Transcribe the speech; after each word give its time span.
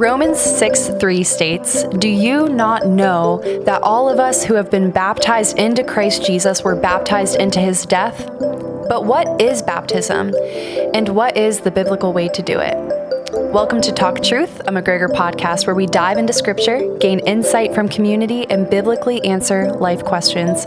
Romans 0.00 0.40
6 0.40 0.98
3 0.98 1.22
states, 1.22 1.84
Do 1.98 2.08
you 2.08 2.48
not 2.48 2.86
know 2.86 3.42
that 3.66 3.82
all 3.82 4.08
of 4.08 4.18
us 4.18 4.42
who 4.42 4.54
have 4.54 4.70
been 4.70 4.90
baptized 4.90 5.58
into 5.58 5.84
Christ 5.84 6.24
Jesus 6.24 6.64
were 6.64 6.74
baptized 6.74 7.38
into 7.38 7.60
his 7.60 7.84
death? 7.84 8.26
But 8.88 9.04
what 9.04 9.42
is 9.42 9.60
baptism? 9.60 10.34
And 10.94 11.10
what 11.10 11.36
is 11.36 11.60
the 11.60 11.70
biblical 11.70 12.14
way 12.14 12.28
to 12.28 12.40
do 12.40 12.60
it? 12.60 12.74
Welcome 13.52 13.82
to 13.82 13.92
Talk 13.92 14.22
Truth, 14.22 14.60
a 14.60 14.72
McGregor 14.72 15.10
podcast 15.10 15.66
where 15.66 15.76
we 15.76 15.84
dive 15.84 16.16
into 16.16 16.32
scripture, 16.32 16.96
gain 16.96 17.18
insight 17.26 17.74
from 17.74 17.86
community, 17.86 18.50
and 18.50 18.70
biblically 18.70 19.22
answer 19.22 19.70
life 19.70 20.02
questions. 20.02 20.64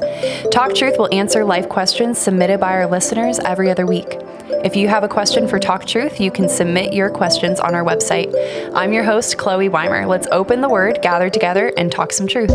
Talk 0.51 0.75
Truth 0.75 0.99
will 0.99 1.11
answer 1.11 1.43
life 1.43 1.67
questions 1.67 2.19
submitted 2.19 2.59
by 2.59 2.73
our 2.73 2.85
listeners 2.85 3.39
every 3.39 3.71
other 3.71 3.87
week. 3.87 4.15
If 4.63 4.77
you 4.77 4.87
have 4.87 5.03
a 5.03 5.09
question 5.09 5.45
for 5.45 5.59
Talk 5.59 5.85
Truth, 5.85 6.21
you 6.21 6.31
can 6.31 6.47
submit 6.47 6.93
your 6.93 7.09
questions 7.09 7.59
on 7.59 7.75
our 7.75 7.83
website. 7.83 8.33
I'm 8.73 8.93
your 8.93 9.03
host, 9.03 9.37
Chloe 9.37 9.67
Weimer. 9.67 10.05
Let's 10.05 10.25
open 10.31 10.61
the 10.61 10.69
word, 10.69 10.99
gather 11.01 11.29
together, 11.29 11.73
and 11.75 11.91
talk 11.91 12.13
some 12.13 12.27
truth. 12.27 12.51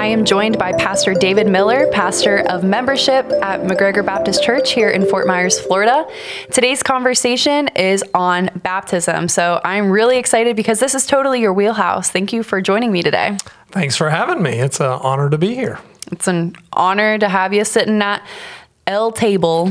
I 0.00 0.06
am 0.06 0.24
joined 0.24 0.56
by 0.56 0.72
Pastor 0.72 1.12
David 1.12 1.46
Miller, 1.46 1.86
pastor 1.92 2.38
of 2.48 2.64
membership 2.64 3.30
at 3.42 3.60
McGregor 3.60 4.02
Baptist 4.02 4.42
Church 4.42 4.72
here 4.72 4.88
in 4.88 5.04
Fort 5.04 5.26
Myers, 5.26 5.60
Florida. 5.60 6.08
Today's 6.50 6.82
conversation 6.82 7.68
is 7.76 8.02
on 8.14 8.48
baptism. 8.62 9.28
So 9.28 9.60
I'm 9.62 9.90
really 9.90 10.16
excited 10.16 10.56
because 10.56 10.80
this 10.80 10.94
is 10.94 11.04
totally 11.04 11.42
your 11.42 11.52
wheelhouse. 11.52 12.10
Thank 12.10 12.32
you 12.32 12.42
for 12.42 12.62
joining 12.62 12.90
me 12.92 13.02
today. 13.02 13.36
Thanks 13.72 13.94
for 13.94 14.08
having 14.08 14.42
me. 14.42 14.52
It's 14.52 14.80
an 14.80 14.86
honor 14.86 15.28
to 15.28 15.36
be 15.36 15.54
here. 15.54 15.78
It's 16.10 16.26
an 16.26 16.56
honor 16.72 17.18
to 17.18 17.28
have 17.28 17.52
you 17.52 17.66
sitting 17.66 18.00
at 18.00 18.26
L 18.86 19.12
table. 19.12 19.70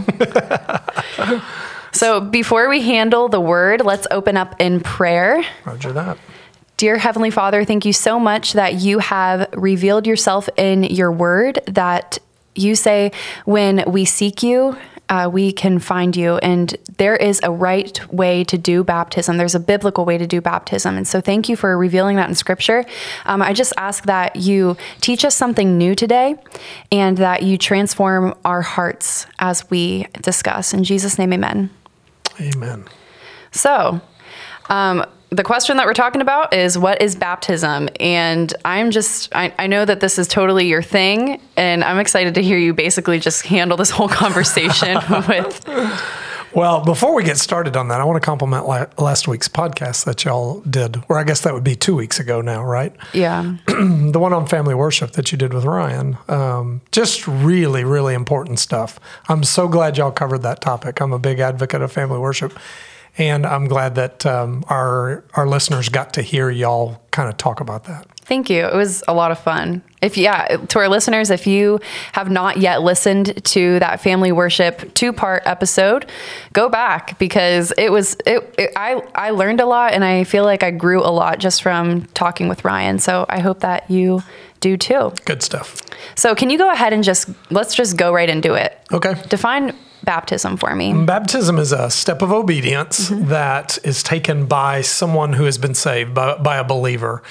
so 1.91 2.21
before 2.21 2.69
we 2.69 2.83
handle 2.83 3.29
the 3.29 3.41
word, 3.41 3.83
let's 3.83 4.05
open 4.11 4.37
up 4.37 4.61
in 4.61 4.79
prayer. 4.79 5.43
Roger 5.65 5.91
that. 5.93 6.19
Dear 6.79 6.97
Heavenly 6.97 7.29
Father, 7.29 7.65
thank 7.65 7.83
you 7.83 7.91
so 7.91 8.21
much 8.21 8.53
that 8.53 8.75
you 8.75 8.99
have 8.99 9.49
revealed 9.51 10.07
yourself 10.07 10.47
in 10.55 10.85
your 10.85 11.11
word, 11.11 11.59
that 11.65 12.19
you 12.55 12.73
say 12.73 13.11
when 13.43 13.83
we 13.85 14.05
seek 14.05 14.41
you, 14.43 14.77
uh, 15.09 15.29
we 15.29 15.51
can 15.51 15.79
find 15.79 16.15
you. 16.15 16.37
And 16.37 16.73
there 16.97 17.17
is 17.17 17.41
a 17.43 17.51
right 17.51 17.99
way 18.13 18.45
to 18.45 18.57
do 18.57 18.85
baptism. 18.85 19.35
There's 19.35 19.55
a 19.55 19.59
biblical 19.59 20.05
way 20.05 20.17
to 20.17 20.25
do 20.25 20.39
baptism. 20.39 20.95
And 20.95 21.05
so 21.05 21.19
thank 21.19 21.49
you 21.49 21.57
for 21.57 21.77
revealing 21.77 22.15
that 22.15 22.29
in 22.29 22.35
scripture. 22.35 22.85
Um, 23.25 23.41
I 23.41 23.51
just 23.51 23.73
ask 23.75 24.05
that 24.05 24.37
you 24.37 24.77
teach 25.01 25.25
us 25.25 25.35
something 25.35 25.77
new 25.77 25.95
today 25.95 26.37
and 26.93 27.17
that 27.17 27.43
you 27.43 27.57
transform 27.57 28.33
our 28.45 28.61
hearts 28.61 29.25
as 29.39 29.69
we 29.69 30.07
discuss. 30.21 30.73
In 30.73 30.85
Jesus' 30.85 31.19
name, 31.19 31.33
amen. 31.33 31.71
Amen. 32.39 32.85
So, 33.51 33.99
um, 34.69 35.03
the 35.31 35.43
question 35.43 35.77
that 35.77 35.85
we're 35.85 35.93
talking 35.93 36.21
about 36.21 36.53
is 36.53 36.77
what 36.77 37.01
is 37.01 37.15
baptism? 37.15 37.89
And 37.99 38.53
I'm 38.65 38.91
just, 38.91 39.33
I, 39.35 39.53
I, 39.59 39.67
know 39.67 39.85
that 39.85 39.99
this 39.99 40.17
is 40.17 40.27
totally 40.27 40.67
your 40.67 40.81
thing, 40.81 41.39
and 41.55 41.83
I'm 41.83 41.99
excited 41.99 42.35
to 42.35 42.41
hear 42.41 42.57
you 42.57 42.73
basically 42.73 43.19
just 43.19 43.45
handle 43.45 43.77
this 43.77 43.91
whole 43.91 44.09
conversation 44.09 44.95
with. 45.27 45.65
Well, 46.53 46.83
before 46.83 47.13
we 47.13 47.23
get 47.23 47.37
started 47.37 47.77
on 47.77 47.89
that, 47.89 48.01
I 48.01 48.05
want 48.05 48.19
to 48.19 48.25
compliment 48.25 48.65
la- 48.67 48.87
last 48.97 49.27
week's 49.27 49.47
podcast 49.47 50.05
that 50.05 50.25
y'all 50.25 50.61
did, 50.61 51.03
or 51.07 51.19
I 51.19 51.23
guess 51.23 51.41
that 51.41 51.53
would 51.53 51.63
be 51.63 51.75
two 51.75 51.95
weeks 51.95 52.19
ago 52.19 52.41
now, 52.41 52.63
right? 52.63 52.95
Yeah. 53.13 53.57
the 53.67 54.19
one 54.19 54.33
on 54.33 54.47
family 54.47 54.73
worship 54.73 55.11
that 55.11 55.31
you 55.31 55.37
did 55.37 55.53
with 55.53 55.63
Ryan. 55.63 56.17
Um, 56.27 56.81
just 56.91 57.27
really, 57.27 57.83
really 57.83 58.15
important 58.15 58.57
stuff. 58.57 58.99
I'm 59.27 59.43
so 59.43 59.67
glad 59.67 59.95
y'all 59.97 60.11
covered 60.11 60.41
that 60.41 60.59
topic. 60.59 60.99
I'm 60.99 61.13
a 61.13 61.19
big 61.19 61.39
advocate 61.39 61.83
of 61.83 61.91
family 61.91 62.17
worship 62.17 62.57
and 63.19 63.45
I'm 63.45 63.67
glad 63.67 63.95
that 63.95 64.25
um, 64.25 64.63
our 64.69 65.23
our 65.33 65.45
listeners 65.45 65.89
got 65.89 66.13
to 66.13 66.21
hear 66.21 66.49
y'all 66.49 67.03
kind 67.11 67.29
of 67.29 67.37
talk 67.37 67.59
about 67.59 67.83
that. 67.83 68.07
Thank 68.21 68.49
you. 68.49 68.65
It 68.65 68.75
was 68.75 69.03
a 69.07 69.13
lot 69.13 69.31
of 69.31 69.39
fun. 69.39 69.83
If 70.01 70.15
yeah, 70.15 70.55
to 70.55 70.79
our 70.79 70.87
listeners, 70.87 71.29
if 71.29 71.45
you 71.45 71.79
have 72.13 72.31
not 72.31 72.57
yet 72.57 72.81
listened 72.81 73.43
to 73.43 73.79
that 73.79 74.01
family 74.01 74.31
worship 74.31 74.93
two 74.93 75.11
part 75.11 75.43
episode, 75.45 76.09
go 76.53 76.69
back 76.69 77.19
because 77.19 77.73
it 77.77 77.91
was 77.91 78.15
it, 78.25 78.55
it, 78.57 78.71
I 78.75 79.01
I 79.13 79.31
learned 79.31 79.59
a 79.59 79.65
lot 79.65 79.93
and 79.93 80.05
I 80.05 80.23
feel 80.23 80.45
like 80.45 80.63
I 80.63 80.71
grew 80.71 81.01
a 81.01 81.11
lot 81.11 81.39
just 81.39 81.61
from 81.61 82.05
talking 82.13 82.47
with 82.47 82.63
Ryan. 82.63 82.99
So 82.99 83.25
I 83.27 83.39
hope 83.39 83.59
that 83.59 83.91
you 83.91 84.23
do 84.61 84.77
too. 84.77 85.11
Good 85.25 85.43
stuff. 85.43 85.81
So 86.15 86.35
can 86.35 86.49
you 86.49 86.57
go 86.57 86.71
ahead 86.71 86.93
and 86.93 87.03
just 87.03 87.29
let's 87.49 87.75
just 87.75 87.97
go 87.97 88.13
right 88.13 88.29
into 88.29 88.53
it. 88.53 88.79
Okay. 88.93 89.15
Define 89.27 89.75
baptism 90.03 90.57
for 90.57 90.75
me? 90.75 90.93
Baptism 91.05 91.57
is 91.57 91.71
a 91.71 91.89
step 91.89 92.21
of 92.21 92.31
obedience 92.31 93.09
mm-hmm. 93.09 93.29
that 93.29 93.77
is 93.83 94.03
taken 94.03 94.45
by 94.45 94.81
someone 94.81 95.33
who 95.33 95.45
has 95.45 95.57
been 95.57 95.75
saved, 95.75 96.13
by, 96.13 96.37
by 96.37 96.57
a 96.57 96.63
believer. 96.63 97.21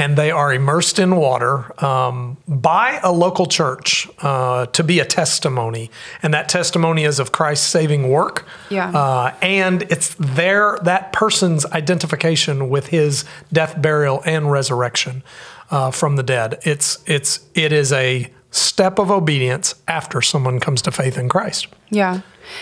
And 0.00 0.16
they 0.16 0.30
are 0.30 0.54
immersed 0.54 1.00
in 1.00 1.16
water 1.16 1.84
um, 1.84 2.36
by 2.46 3.00
a 3.02 3.10
local 3.10 3.46
church 3.46 4.08
uh, 4.20 4.66
to 4.66 4.84
be 4.84 5.00
a 5.00 5.04
testimony. 5.04 5.90
And 6.22 6.32
that 6.34 6.48
testimony 6.48 7.02
is 7.02 7.18
of 7.18 7.32
Christ's 7.32 7.66
saving 7.66 8.08
work. 8.08 8.46
Yeah. 8.70 8.90
Uh, 8.90 9.34
and 9.42 9.82
it's 9.90 10.14
their, 10.14 10.78
that 10.84 11.12
person's 11.12 11.66
identification 11.66 12.68
with 12.68 12.86
his 12.88 13.24
death, 13.52 13.82
burial, 13.82 14.22
and 14.24 14.52
resurrection 14.52 15.24
uh, 15.72 15.90
from 15.90 16.14
the 16.14 16.22
dead. 16.22 16.60
It's, 16.62 16.98
it's, 17.06 17.40
it 17.54 17.72
is 17.72 17.92
a 17.92 18.30
step 18.50 18.98
of 18.98 19.10
obedience 19.10 19.74
after 19.86 20.22
someone 20.22 20.60
comes 20.60 20.82
to 20.82 20.90
faith 20.90 21.18
in 21.18 21.28
Christ. 21.28 21.68
Yeah. 21.90 22.14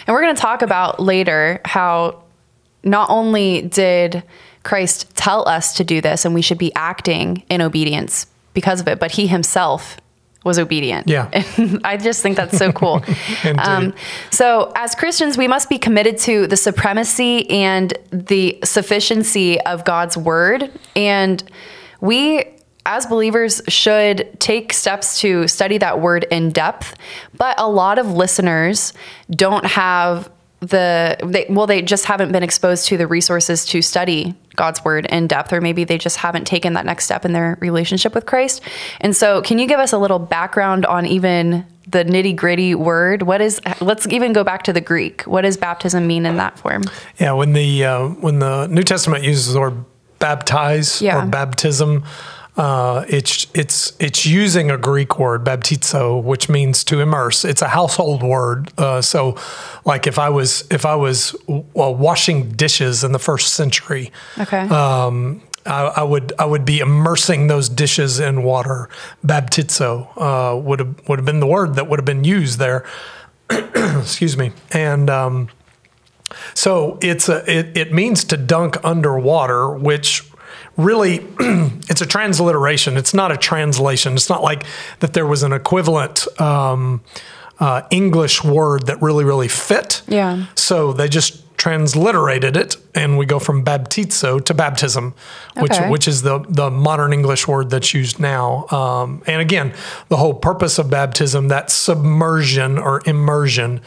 And 0.07 0.15
we're 0.15 0.23
going 0.23 0.35
to 0.35 0.41
talk 0.41 0.63
about 0.63 1.01
later 1.01 1.61
how 1.65 2.23
not 2.83 3.09
only 3.11 3.63
did 3.63 4.23
Christ 4.63 5.15
tell 5.15 5.49
us 5.49 5.77
to 5.77 5.85
do 5.85 6.01
this 6.01 6.25
and 6.25 6.35
we 6.35 6.43
should 6.43 6.59
be 6.59 6.75
acting 6.75 7.45
in 7.49 7.61
obedience 7.61 8.27
because 8.53 8.81
of 8.81 8.89
it, 8.89 8.99
but 8.99 9.13
he 9.13 9.27
himself 9.27 9.97
was 10.45 10.59
obedient. 10.59 11.09
Yeah. 11.09 11.29
And 11.33 11.81
I 11.85 11.97
just 11.97 12.23
think 12.23 12.37
that's 12.37 12.57
so 12.57 12.73
cool. 12.73 13.03
um, 13.59 13.93
so, 14.31 14.73
as 14.77 14.95
Christians, 14.95 15.37
we 15.37 15.49
must 15.49 15.69
be 15.69 15.77
committed 15.77 16.19
to 16.19 16.47
the 16.47 16.57
supremacy 16.57 17.51
and 17.51 17.93
the 18.11 18.59
sufficiency 18.65 19.61
of 19.63 19.85
God's 19.85 20.17
word. 20.17 20.71
And 20.95 21.43
we 22.01 22.45
as 22.87 23.07
believers 23.07 23.61
should 23.69 24.29
take 24.41 24.73
steps 24.73 25.21
to 25.21 25.47
study 25.49 25.79
that 25.79 26.01
word 26.01 26.25
in 26.31 26.51
depth 26.51 26.97
but 27.37 27.59
a 27.59 27.69
lot 27.69 27.99
of 27.99 28.13
listeners 28.13 28.93
don't 29.31 29.67
have 29.67 30.31
the 30.61 31.17
they, 31.23 31.47
well 31.51 31.67
they 31.67 31.83
just 31.83 32.07
haven't 32.07 32.33
been 32.33 32.43
exposed 32.43 32.87
to 32.87 32.97
the 32.97 33.07
resources 33.07 33.65
to 33.67 33.83
study 33.83 34.35
God's 34.57 34.83
word 34.85 35.07
in 35.07 35.27
depth 35.27 35.53
or 35.53 35.61
maybe 35.61 35.85
they 35.85 35.99
just 35.99 36.17
haven't 36.17 36.47
taken 36.47 36.73
that 36.73 36.87
next 36.87 37.05
step 37.05 37.25
in 37.25 37.33
their 37.33 37.59
relationship 37.61 38.15
with 38.15 38.27
Christ. 38.27 38.63
And 39.01 39.15
so 39.15 39.43
can 39.43 39.59
you 39.59 39.67
give 39.67 39.79
us 39.79 39.93
a 39.93 39.99
little 39.99 40.19
background 40.19 40.87
on 40.87 41.05
even 41.05 41.67
the 41.87 42.05
nitty-gritty 42.05 42.75
word? 42.75 43.23
What 43.23 43.41
is 43.41 43.61
let's 43.81 44.09
even 44.09 44.33
go 44.33 44.45
back 44.45 44.63
to 44.65 44.73
the 44.73 44.81
Greek. 44.81 45.23
What 45.23 45.43
does 45.43 45.57
baptism 45.57 46.07
mean 46.07 46.25
in 46.25 46.39
that 46.39 46.59
form? 46.59 46.85
Yeah, 47.19 47.33
when 47.33 47.53
the 47.53 47.85
uh, 47.85 48.09
when 48.09 48.39
the 48.39 48.67
New 48.67 48.83
Testament 48.83 49.25
uses 49.25 49.53
the 49.53 49.61
word 49.61 49.85
baptize 50.19 51.03
yeah. 51.03 51.23
or 51.23 51.27
baptism 51.27 52.03
uh, 52.57 53.05
it's 53.09 53.47
it's 53.55 53.93
it's 54.01 54.25
using 54.25 54.71
a 54.71 54.79
Greek 54.79 55.19
word 55.19 55.45
baptizo, 55.45 56.23
which 56.23 56.49
means 56.49 56.85
to 56.85 57.01
immerse. 57.01 57.45
It's 57.45 57.61
a 57.61 57.69
household 57.69 58.23
word. 58.23 58.73
Uh, 58.79 59.03
so, 59.03 59.37
like 59.85 60.07
if 60.07 60.19
I 60.19 60.31
was 60.31 60.67
if 60.71 60.87
I 60.87 60.95
was 60.95 61.35
uh, 61.49 61.63
washing 61.75 62.53
dishes 62.53 63.05
in 63.05 63.13
the 63.13 63.19
first 63.19 63.53
century, 63.53 64.11
okay. 64.39 64.63
Um, 64.69 65.43
I, 65.67 65.83
I, 65.97 66.03
would 66.05 66.33
I 66.39 66.47
would 66.47 66.65
be 66.65 66.79
immersing 66.79 67.49
those 67.49 67.69
dishes 67.69 68.21
in 68.21 68.43
water. 68.43 68.89
Baptizo 69.25 70.09
uh, 70.17 70.57
would 70.57 70.79
have 70.79 71.09
would 71.09 71.19
have 71.19 71.27
been 71.27 71.41
the 71.41 71.47
word 71.47 71.75
that 71.75 71.89
would 71.89 71.99
have 71.99 72.07
been 72.07 72.25
used 72.25 72.59
there. 72.59 72.87
Excuse 73.51 74.37
me, 74.37 74.53
and. 74.73 75.11
Um, 75.11 75.49
so 76.55 76.99
it's 77.01 77.29
a 77.29 77.49
it, 77.49 77.77
it 77.77 77.93
means 77.93 78.25
to 78.25 78.37
dunk 78.37 78.77
underwater, 78.83 79.71
which 79.71 80.25
really 80.77 81.27
it's 81.41 82.01
a 82.01 82.07
transliteration. 82.07 82.97
It's 82.97 83.15
not 83.15 83.33
a 83.33 83.37
translation. 83.37 84.15
It's 84.15 84.29
not 84.29 84.43
like 84.43 84.65
that 85.01 85.13
there 85.15 85.27
was 85.27 85.43
an 85.43 85.53
equivalent 85.53 86.27
um, 86.41 87.03
uh, 87.59 87.83
English 87.91 88.45
word 88.45 88.87
that 88.87 89.01
really, 89.01 89.25
really 89.25 89.49
fit. 89.49 90.03
Yeah. 90.07 90.47
So 90.55 90.93
they 90.93 91.09
just 91.09 91.43
transliterated 91.67 92.57
it, 92.57 92.77
and 92.95 93.19
we 93.19 93.27
go 93.27 93.41
from 93.41 93.65
baptizo 93.65 94.39
to 94.45 94.55
baptism, 94.55 95.15
which 95.57 95.73
Okay. 95.73 95.91
which 95.91 96.07
is 96.07 96.23
the 96.23 96.39
the 96.49 96.71
modern 96.71 97.13
English 97.13 97.49
word 97.49 97.71
that's 97.71 97.93
used 97.93 98.21
now. 98.21 98.67
Um, 98.71 99.21
and 99.27 99.41
again, 99.41 99.73
the 100.09 100.17
whole 100.17 100.35
purpose 100.35 100.79
of 100.79 100.89
baptism, 100.91 101.49
that 101.49 101.73
submersion 101.73 102.79
or 102.79 103.03
immersion, 103.05 103.81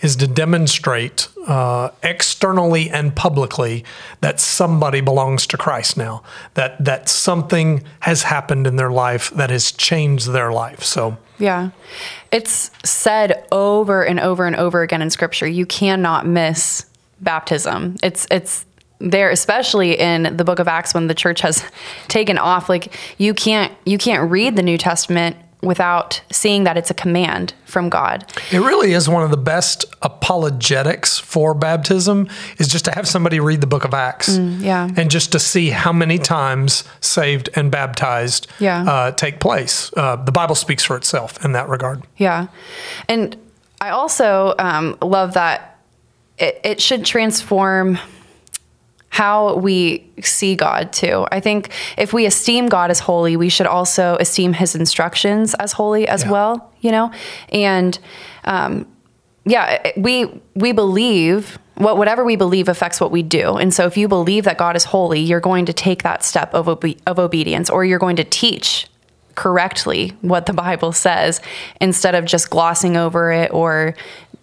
is 0.00 0.16
to 0.16 0.26
demonstrate 0.26 1.28
uh, 1.46 1.90
externally 2.02 2.88
and 2.88 3.14
publicly 3.14 3.84
that 4.22 4.40
somebody 4.40 5.02
belongs 5.02 5.46
to 5.48 5.58
Christ 5.58 5.98
now. 5.98 6.22
That 6.54 6.82
that 6.82 7.06
something 7.10 7.82
has 8.00 8.22
happened 8.22 8.66
in 8.66 8.76
their 8.76 8.90
life 8.90 9.28
that 9.36 9.50
has 9.50 9.72
changed 9.72 10.32
their 10.32 10.50
life. 10.52 10.82
So. 10.82 11.18
Yeah. 11.38 11.68
It's 12.32 12.70
said 12.82 13.44
over 13.52 14.02
and 14.02 14.18
over 14.18 14.46
and 14.46 14.56
over 14.56 14.80
again 14.80 15.02
in 15.02 15.10
scripture. 15.10 15.46
You 15.46 15.66
cannot 15.66 16.26
miss 16.26 16.86
baptism. 17.20 17.96
It's 18.02 18.26
it's 18.30 18.64
there 18.98 19.28
especially 19.30 19.98
in 19.98 20.36
the 20.38 20.44
book 20.44 20.58
of 20.58 20.66
Acts 20.68 20.94
when 20.94 21.06
the 21.06 21.14
church 21.14 21.42
has 21.42 21.62
taken 22.08 22.38
off 22.38 22.68
like 22.68 22.94
you 23.18 23.34
can't 23.34 23.72
you 23.84 23.98
can't 23.98 24.30
read 24.30 24.56
the 24.56 24.62
New 24.62 24.78
Testament 24.78 25.36
without 25.62 26.20
seeing 26.30 26.64
that 26.64 26.76
it's 26.76 26.90
a 26.90 26.94
command 26.94 27.52
from 27.64 27.88
God. 27.88 28.30
It 28.52 28.58
really 28.58 28.92
is 28.92 29.08
one 29.08 29.22
of 29.22 29.30
the 29.30 29.36
best 29.38 29.84
apologetics 30.02 31.18
for 31.18 31.54
baptism 31.54 32.28
is 32.58 32.68
just 32.68 32.84
to 32.84 32.92
have 32.92 33.08
somebody 33.08 33.40
read 33.40 33.62
the 33.62 33.66
book 33.66 33.84
of 33.84 33.94
Acts. 33.94 34.36
yeah. 34.38 34.88
And 34.96 35.10
just 35.10 35.32
to 35.32 35.38
see 35.40 35.70
how 35.70 35.92
many 35.92 36.18
times 36.18 36.84
saved 37.00 37.48
and 37.56 37.70
baptized 37.70 38.46
Yeah. 38.60 38.84
uh, 38.84 39.10
take 39.12 39.40
place. 39.40 39.90
Uh, 39.96 40.16
the 40.16 40.30
Bible 40.30 40.54
speaks 40.54 40.84
for 40.84 40.94
itself 40.96 41.42
in 41.44 41.52
that 41.52 41.68
regard. 41.68 42.02
Yeah. 42.16 42.48
And 43.08 43.36
I 43.80 43.90
also 43.90 44.54
um, 44.58 44.96
love 45.02 45.34
that 45.34 45.75
it, 46.38 46.60
it 46.64 46.80
should 46.80 47.04
transform 47.04 47.98
how 49.08 49.56
we 49.56 50.06
see 50.22 50.54
God 50.56 50.92
too. 50.92 51.26
I 51.32 51.40
think 51.40 51.70
if 51.96 52.12
we 52.12 52.26
esteem 52.26 52.68
God 52.68 52.90
as 52.90 53.00
holy, 53.00 53.36
we 53.36 53.48
should 53.48 53.66
also 53.66 54.16
esteem 54.20 54.52
his 54.52 54.74
instructions 54.74 55.54
as 55.54 55.72
holy 55.72 56.06
as 56.06 56.22
Yeah. 56.24 56.30
well, 56.32 56.72
you 56.80 56.90
know? 56.92 57.10
And 57.50 57.98
um, 58.44 58.86
yeah, 59.46 59.92
we 59.96 60.26
we 60.54 60.72
believe 60.72 61.58
what 61.76 61.96
whatever 61.96 62.24
we 62.24 62.36
believe 62.36 62.68
affects 62.68 63.00
what 63.00 63.10
we 63.10 63.22
do. 63.22 63.56
And 63.56 63.72
so 63.72 63.86
if 63.86 63.96
you 63.96 64.06
believe 64.08 64.44
that 64.44 64.58
God 64.58 64.76
is 64.76 64.84
holy, 64.84 65.20
you're 65.20 65.40
going 65.40 65.64
to 65.66 65.72
take 65.72 66.02
that 66.02 66.22
step 66.22 66.52
of 66.52 66.68
obe- 66.68 66.98
of 67.06 67.18
obedience 67.18 67.70
or 67.70 67.84
you're 67.86 67.98
going 67.98 68.16
to 68.16 68.24
teach 68.24 68.86
correctly 69.34 70.14
what 70.22 70.46
the 70.46 70.52
Bible 70.54 70.92
says 70.92 71.40
instead 71.80 72.14
of 72.14 72.24
just 72.24 72.48
glossing 72.50 72.96
over 72.96 73.30
it 73.30 73.52
or 73.52 73.94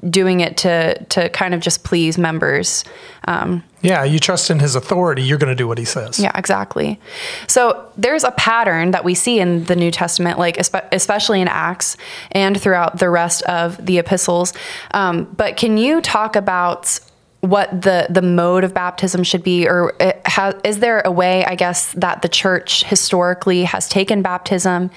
doing 0.09 0.41
it 0.41 0.57
to 0.57 1.01
to 1.05 1.29
kind 1.29 1.53
of 1.53 1.59
just 1.61 1.83
please 1.83 2.17
members. 2.17 2.83
Um, 3.27 3.63
Yeah, 3.81 4.03
you 4.03 4.19
trust 4.19 4.49
in 4.49 4.59
his 4.59 4.75
authority, 4.75 5.23
you're 5.23 5.37
going 5.37 5.55
to 5.57 5.61
do 5.63 5.67
what 5.67 5.77
he 5.77 5.85
says. 5.85 6.19
yeah, 6.19 6.31
exactly. 6.35 6.99
So 7.47 7.89
there's 7.97 8.23
a 8.23 8.31
pattern 8.31 8.91
that 8.91 9.03
we 9.03 9.13
see 9.15 9.39
in 9.39 9.63
the 9.65 9.75
New 9.75 9.91
Testament, 9.91 10.37
like 10.39 10.57
especially 10.91 11.41
in 11.41 11.47
Acts 11.47 11.97
and 12.31 12.59
throughout 12.59 12.99
the 12.99 13.09
rest 13.09 13.43
of 13.43 13.83
the 13.85 13.97
epistles. 13.99 14.53
Um, 14.91 15.25
but 15.37 15.57
can 15.57 15.77
you 15.77 16.01
talk 16.01 16.35
about 16.35 16.99
what 17.41 17.81
the 17.81 18.07
the 18.09 18.21
mode 18.21 18.63
of 18.63 18.73
baptism 18.73 19.23
should 19.23 19.43
be, 19.43 19.67
or 19.67 19.93
ha- 20.25 20.53
is 20.63 20.79
there 20.79 21.01
a 21.03 21.11
way, 21.11 21.43
I 21.45 21.55
guess, 21.55 21.91
that 21.93 22.21
the 22.21 22.29
church 22.29 22.85
historically 22.85 23.65
has 23.65 23.89
taken 23.89 24.21
baptism 24.21 24.91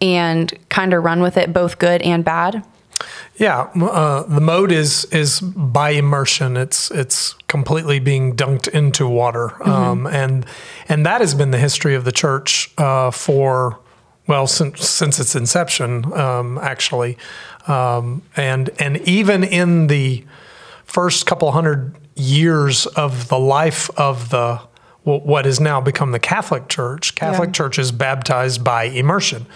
and 0.00 0.52
kind 0.70 0.94
of 0.94 1.04
run 1.04 1.20
with 1.20 1.36
it, 1.36 1.52
both 1.52 1.78
good 1.78 2.00
and 2.02 2.24
bad? 2.24 2.64
Yeah, 3.36 3.70
uh, 3.80 4.24
the 4.24 4.40
mode 4.40 4.72
is 4.72 5.06
is 5.06 5.40
by 5.40 5.90
immersion. 5.90 6.56
It's 6.56 6.90
it's 6.90 7.34
completely 7.48 7.98
being 7.98 8.36
dunked 8.36 8.68
into 8.68 9.08
water, 9.08 9.62
um, 9.66 10.06
and 10.06 10.44
and 10.88 11.06
that 11.06 11.20
has 11.20 11.34
been 11.34 11.50
the 11.50 11.58
history 11.58 11.94
of 11.94 12.04
the 12.04 12.12
church 12.12 12.70
uh, 12.78 13.10
for 13.10 13.78
well 14.26 14.46
since 14.46 14.88
since 14.88 15.18
its 15.18 15.34
inception, 15.34 16.12
um, 16.12 16.58
actually, 16.58 17.16
um, 17.66 18.22
and 18.36 18.70
and 18.78 18.98
even 19.08 19.42
in 19.42 19.86
the 19.86 20.24
first 20.84 21.24
couple 21.24 21.50
hundred 21.52 21.94
years 22.16 22.86
of 22.86 23.28
the 23.28 23.38
life 23.38 23.88
of 23.96 24.30
the 24.30 24.56
wh- 25.04 25.24
what 25.24 25.44
has 25.44 25.60
now 25.60 25.80
become 25.80 26.12
the 26.12 26.18
Catholic 26.18 26.68
Church. 26.68 27.14
Catholic 27.14 27.48
Yeah. 27.48 27.52
Church 27.52 27.78
is 27.78 27.92
baptized 27.92 28.62
by 28.62 28.84
immersion. 28.84 29.46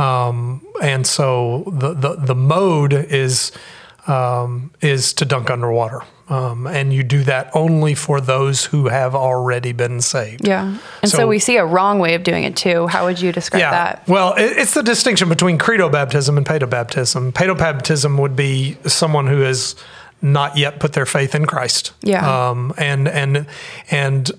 Um, 0.00 0.66
and 0.82 1.06
so 1.06 1.64
the, 1.66 1.94
the, 1.94 2.16
the 2.16 2.34
mode 2.34 2.92
is 2.92 3.52
um, 4.06 4.70
is 4.80 5.12
to 5.14 5.24
dunk 5.24 5.50
underwater, 5.50 6.00
um, 6.30 6.66
and 6.66 6.92
you 6.92 7.02
do 7.04 7.22
that 7.24 7.50
only 7.54 7.94
for 7.94 8.20
those 8.20 8.64
who 8.64 8.88
have 8.88 9.14
already 9.14 9.72
been 9.72 10.00
saved. 10.00 10.48
Yeah. 10.48 10.78
And 11.02 11.10
so, 11.10 11.18
So- 11.18 11.28
we 11.28 11.38
see 11.38 11.58
a 11.58 11.64
wrong 11.66 11.98
way 11.98 12.14
of 12.14 12.22
doing 12.22 12.44
it 12.44 12.56
too. 12.56 12.86
How 12.88 13.04
would 13.04 13.20
you 13.20 13.30
describe 13.30 13.60
Yeah. 13.60 13.70
that? 13.70 14.08
Well, 14.08 14.32
it, 14.34 14.56
it's 14.56 14.72
the 14.74 14.82
distinction 14.82 15.28
between 15.28 15.58
credo 15.58 15.88
baptism 15.90 16.38
and 16.38 16.46
paedo 16.46 16.68
baptism. 16.68 17.32
Paedo 17.32 17.56
baptism 17.56 18.16
would 18.18 18.34
be 18.34 18.76
someone 18.86 19.26
who 19.26 19.42
has 19.42 19.76
not 20.22 20.56
yet 20.56 20.80
put 20.80 20.92
their 20.94 21.06
faith 21.06 21.34
in 21.34 21.44
Christ. 21.44 21.92
Yeah. 22.02 22.24
Um, 22.50 22.72
and 22.78 23.06
and 23.06 23.46
and 23.90 24.30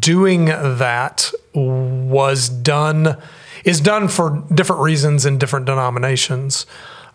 doing 0.00 0.46
that 0.46 1.30
was 1.54 2.48
done 2.48 3.16
is 3.64 3.80
done 3.80 4.08
for 4.08 4.44
different 4.54 4.82
reasons 4.82 5.26
in 5.26 5.38
different 5.38 5.66
denominations. 5.66 6.66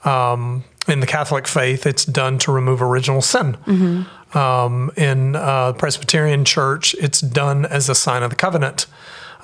Um, 0.04 0.64
in 0.88 1.02
the 1.02 1.08
Catholic 1.08 1.48
faith, 1.48 1.86
it's 1.86 2.06
done 2.06 2.40
to 2.40 2.52
remove 2.52 2.82
original 2.82 3.22
sin. 3.22 3.58
Um, 4.34 4.92
in 4.96 5.36
uh, 5.36 5.74
Presbyterian 5.74 6.46
Church, 6.46 6.96
it's 6.96 7.22
done 7.22 7.66
as 7.66 7.90
a 7.90 7.96
sign 7.96 8.24
of 8.24 8.30
the 8.30 8.36
covenant. 8.36 8.86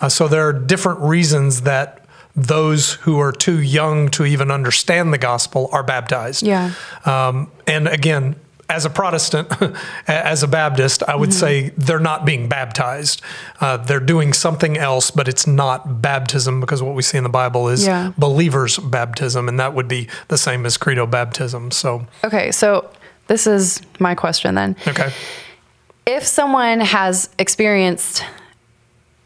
Uh, 0.01 0.09
so 0.09 0.27
there 0.27 0.47
are 0.47 0.53
different 0.53 0.99
reasons 0.99 1.61
that 1.61 2.05
those 2.35 2.93
who 2.93 3.19
are 3.19 3.31
too 3.31 3.61
young 3.61 4.09
to 4.09 4.25
even 4.25 4.51
understand 4.51 5.13
the 5.13 5.17
gospel 5.17 5.69
are 5.71 5.83
baptized. 5.83 6.43
Yeah. 6.43 6.73
Um, 7.05 7.49
and 7.65 7.87
again, 7.87 8.35
as 8.69 8.83
a 8.85 8.89
Protestant, 8.89 9.47
as 10.07 10.41
a 10.43 10.47
Baptist, 10.47 11.03
I 11.07 11.15
would 11.15 11.33
say 11.33 11.69
they're 11.77 11.99
not 11.99 12.25
being 12.25 12.49
baptized. 12.49 13.21
Uh, 13.61 13.77
they're 13.77 13.99
doing 13.99 14.33
something 14.33 14.75
else, 14.77 15.11
but 15.11 15.27
it's 15.27 15.45
not 15.45 16.01
baptism 16.01 16.59
because 16.61 16.81
what 16.81 16.95
we 16.95 17.03
see 17.03 17.17
in 17.17 17.23
the 17.23 17.29
Bible 17.29 17.69
is 17.69 17.85
Yeah. 17.85 18.11
believers' 18.17 18.77
baptism, 18.79 19.47
and 19.47 19.59
that 19.59 19.73
would 19.75 19.87
be 19.87 20.07
the 20.29 20.37
same 20.37 20.65
as 20.65 20.77
credo 20.77 21.05
baptism. 21.05 21.69
So, 21.71 22.07
Okay. 22.23 22.51
So 22.51 22.89
this 23.27 23.45
is 23.45 23.81
my 23.99 24.15
question 24.15 24.55
then. 24.55 24.75
okay. 24.87 25.11
If 26.07 26.25
someone 26.25 26.79
has 26.81 27.29
experienced 27.39 28.23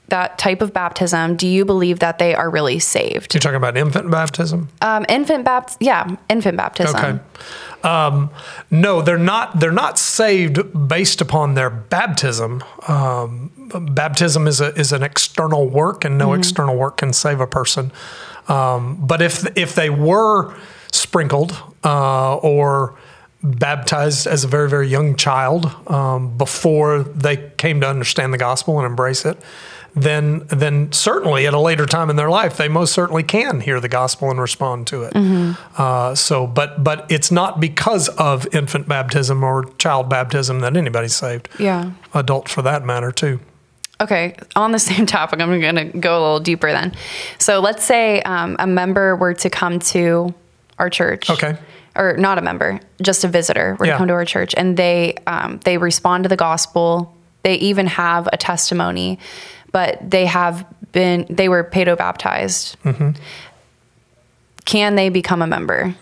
that 0.09 0.37
type 0.39 0.61
of 0.61 0.73
baptism, 0.73 1.35
do 1.35 1.47
you 1.47 1.65
believe 1.65 1.99
that 1.99 2.17
they 2.17 2.33
are 2.33 2.49
really 2.49 2.79
saved? 2.79 3.33
You're 3.33 3.41
talking 3.41 3.57
about 3.57 3.77
infant 3.77 4.09
baptism? 4.09 4.69
Um, 4.81 5.05
infant 5.07 5.45
bapt, 5.45 5.77
yeah, 5.79 6.15
infant 6.29 6.57
baptism. 6.57 6.95
Okay. 6.95 7.19
Um, 7.83 8.29
no, 8.69 9.01
they're 9.01 9.17
not. 9.17 9.59
They're 9.59 9.71
not 9.71 9.97
saved 9.97 10.87
based 10.87 11.21
upon 11.21 11.53
their 11.53 11.69
baptism. 11.69 12.63
Um, 12.87 13.51
baptism 13.93 14.47
is 14.47 14.59
a 14.61 14.73
is 14.75 14.91
an 14.91 15.03
external 15.03 15.67
work, 15.67 16.03
and 16.03 16.17
no 16.17 16.33
external 16.33 16.75
work 16.75 16.97
can 16.97 17.13
save 17.13 17.39
a 17.39 17.47
person. 17.47 17.91
Um, 18.47 18.97
but 19.05 19.21
if 19.21 19.45
if 19.57 19.75
they 19.75 19.89
were 19.89 20.55
sprinkled 20.91 21.55
uh, 21.83 22.35
or 22.37 22.97
baptized 23.41 24.27
as 24.27 24.43
a 24.43 24.47
very 24.47 24.69
very 24.69 24.87
young 24.87 25.15
child 25.15 25.71
um, 25.87 26.37
before 26.37 27.03
they 27.03 27.51
came 27.57 27.79
to 27.79 27.87
understand 27.87 28.33
the 28.33 28.37
gospel 28.37 28.77
and 28.77 28.85
embrace 28.85 29.23
it, 29.23 29.37
then 29.95 30.45
then 30.49 30.91
certainly 30.91 31.47
at 31.47 31.53
a 31.53 31.59
later 31.59 31.85
time 31.85 32.09
in 32.09 32.15
their 32.15 32.29
life 32.29 32.57
they 32.57 32.67
most 32.67 32.93
certainly 32.93 33.23
can 33.23 33.61
hear 33.61 33.79
the 33.79 33.89
gospel 33.89 34.29
and 34.29 34.39
respond 34.39 34.87
to 34.87 35.03
it. 35.03 35.13
Uh, 35.77 36.15
so, 36.15 36.45
but 36.47 36.83
but 36.83 37.05
it's 37.09 37.31
not 37.31 37.59
because 37.59 38.09
of 38.09 38.47
infant 38.53 38.87
baptism 38.87 39.43
or 39.43 39.65
child 39.77 40.09
baptism 40.09 40.59
that 40.61 40.75
anybody's 40.77 41.15
saved. 41.15 41.49
Yeah. 41.59 41.91
adult 42.13 42.49
for 42.49 42.61
that 42.61 42.85
matter 42.85 43.11
too. 43.11 43.39
Okay, 44.01 44.35
on 44.55 44.71
the 44.71 44.79
same 44.91 45.05
topic, 45.05 45.41
I'm 45.41 45.59
going 45.59 45.75
to 45.91 45.97
go 45.97 46.13
a 46.17 46.21
little 46.21 46.39
deeper 46.39 46.71
then. 46.71 46.93
So 47.37 47.59
let's 47.59 47.83
say 47.83 48.21
um, 48.21 48.55
a 48.59 48.65
member 48.67 49.15
were 49.15 49.33
to 49.33 49.49
come 49.49 49.79
to 49.79 50.33
our 50.77 50.89
church. 50.89 51.29
Okay. 51.29 51.57
Or 51.95 52.15
not 52.15 52.37
a 52.37 52.41
member, 52.41 52.79
just 53.01 53.25
a 53.25 53.27
visitor 53.27 53.75
were 53.77 53.85
Yeah. 53.87 53.93
to 53.93 53.97
come 53.97 54.07
to 54.07 54.13
our 54.13 54.23
church, 54.23 54.53
and 54.55 54.77
they 54.77 55.15
um, 55.27 55.59
they 55.65 55.77
respond 55.77 56.23
to 56.23 56.29
the 56.29 56.37
gospel. 56.37 57.13
They 57.43 57.55
even 57.55 57.87
have 57.87 58.29
a 58.31 58.37
testimony, 58.37 59.17
but 59.71 59.97
they 60.09 60.25
have 60.25 60.65
been 60.91 61.25
they 61.29 61.49
were 61.49 61.63
pedo 61.63 61.97
baptized. 61.97 62.77
Mm-hmm. 62.83 63.11
Can 64.65 64.95
they 64.95 65.09
become 65.09 65.41
a 65.41 65.47
member? 65.47 65.95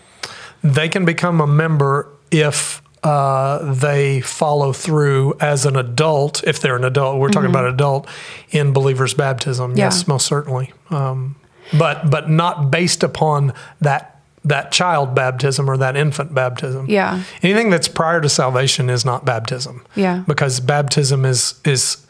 They 0.62 0.88
can 0.88 1.04
become 1.04 1.40
a 1.40 1.46
member 1.46 2.08
if 2.30 2.82
uh, 3.02 3.72
they 3.74 4.20
follow 4.20 4.72
through 4.72 5.36
as 5.40 5.64
an 5.64 5.76
adult. 5.76 6.42
If 6.44 6.60
they're 6.60 6.76
an 6.76 6.84
adult, 6.84 7.18
we're 7.18 7.30
talking 7.30 7.50
about 7.50 7.66
adult 7.66 8.08
in 8.50 8.72
believers' 8.72 9.14
baptism. 9.14 9.70
Mm-hmm. 9.70 9.78
Yeah. 9.78 9.84
Yes, 9.84 10.08
most 10.08 10.26
certainly. 10.26 10.72
Um, 10.90 11.36
but 11.78 12.10
but 12.10 12.28
not 12.28 12.70
based 12.70 13.02
upon 13.02 13.52
that 13.80 14.20
that 14.44 14.72
child 14.72 15.14
baptism 15.14 15.68
or 15.68 15.76
that 15.76 15.96
infant 15.96 16.34
baptism. 16.34 16.86
Yeah. 16.88 17.22
Anything 17.42 17.70
that's 17.70 17.88
prior 17.88 18.20
to 18.20 18.28
salvation 18.28 18.88
is 18.88 19.04
not 19.04 19.24
baptism. 19.24 19.84
Yeah. 19.94 20.24
Because 20.26 20.60
baptism 20.60 21.24
is 21.24 21.54
is 21.64 22.06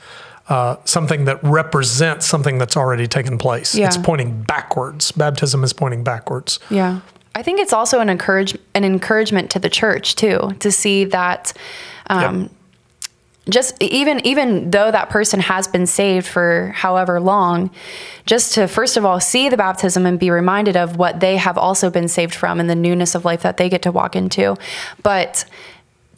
uh, 0.49 0.77
something 0.85 1.25
that 1.27 1.43
represents 1.43 2.27
something 2.27 2.59
that's 2.59 2.77
already 2.77 3.07
taken 3.07 3.39
place. 3.39 3.75
Yeah. 3.75 3.87
It's 3.87 3.99
pointing 3.99 4.43
backwards. 4.43 5.13
Baptism 5.13 5.63
is 5.65 5.73
pointing 5.73 6.05
backwards. 6.05 6.59
Yeah. 6.71 7.01
I 7.35 7.43
think 7.43 7.61
it's 7.61 7.73
also 7.73 8.01
an 8.01 8.09
encourage 8.09 8.57
an 8.75 8.85
encouragement 8.85 9.51
to 9.53 9.59
the 9.59 9.69
church 9.71 10.17
too 10.17 10.55
to 10.61 10.73
see 10.73 11.05
that 11.05 11.53
um, 12.09 12.41
Yep. 12.41 12.51
just 13.51 13.83
even 13.83 14.27
even 14.27 14.71
though 14.71 14.91
that 14.91 15.11
person 15.11 15.41
has 15.41 15.69
been 15.69 15.87
saved 15.87 16.27
for 16.27 16.73
however 16.75 17.21
long, 17.21 17.71
just 18.27 18.55
to 18.55 18.67
first 18.67 18.97
of 18.97 19.05
all 19.05 19.21
see 19.21 19.49
the 19.49 19.57
baptism 19.57 20.05
and 20.07 20.19
be 20.19 20.31
reminded 20.31 20.77
of 20.77 20.97
what 20.97 21.21
they 21.21 21.37
have 21.37 21.57
also 21.59 21.91
been 21.91 22.09
saved 22.09 22.35
from 22.35 22.59
and 22.59 22.69
the 22.69 22.75
newness 22.75 23.15
of 23.15 23.25
life 23.25 23.43
that 23.43 23.57
they 23.57 23.69
get 23.69 23.83
to 23.83 23.93
walk 23.93 24.17
into, 24.17 24.57
but 25.03 25.45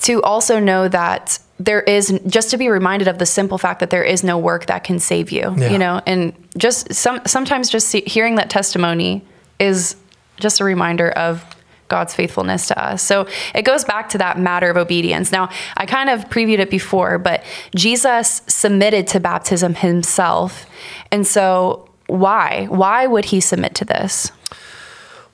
to 0.03 0.23
also 0.23 0.59
know 0.59 0.89
that 0.89 1.39
there 1.61 1.83
is 1.83 2.19
just 2.27 2.51
to 2.51 2.57
be 2.57 2.69
reminded 2.71 3.07
of 3.07 3.19
the 3.19 3.27
simple 3.27 3.59
fact 3.59 3.81
that 3.81 3.91
there 3.91 4.03
is 4.03 4.25
no 4.25 4.39
work 4.39 4.65
that 4.67 4.83
can 4.83 4.99
save 4.99 5.31
you 5.31 5.55
Yeah. 5.57 5.71
you 5.71 5.79
know 5.79 6.01
and 6.07 6.33
just 6.57 6.93
some 6.95 7.21
sometimes 7.27 7.69
just 7.69 7.89
see, 7.89 8.03
hearing 8.07 8.37
that 8.37 8.49
testimony 8.51 9.23
is 9.59 9.95
just 10.39 10.61
a 10.61 10.65
reminder 10.65 11.11
of 11.11 11.45
God's 11.89 12.15
faithfulness 12.15 12.69
to 12.69 12.83
us. 12.83 13.03
So 13.03 13.27
it 13.55 13.63
goes 13.63 13.85
back 13.85 14.09
to 14.11 14.19
that 14.19 14.39
matter 14.39 14.71
of 14.71 14.77
obedience. 14.77 15.33
Now, 15.33 15.51
I 15.77 15.87
kind 15.87 16.09
of 16.09 16.29
previewed 16.31 16.61
it 16.61 16.71
before, 16.71 17.19
but 17.19 17.43
Jesus 17.75 18.43
submitted 18.47 19.09
to 19.09 19.21
baptism 19.21 19.75
himself. 19.75 20.67
And 21.11 21.27
so 21.27 21.89
why? 22.07 22.67
Why 22.71 23.07
would 23.07 23.27
he 23.27 23.41
submit 23.41 23.75
to 23.75 23.85
this? 23.85 24.31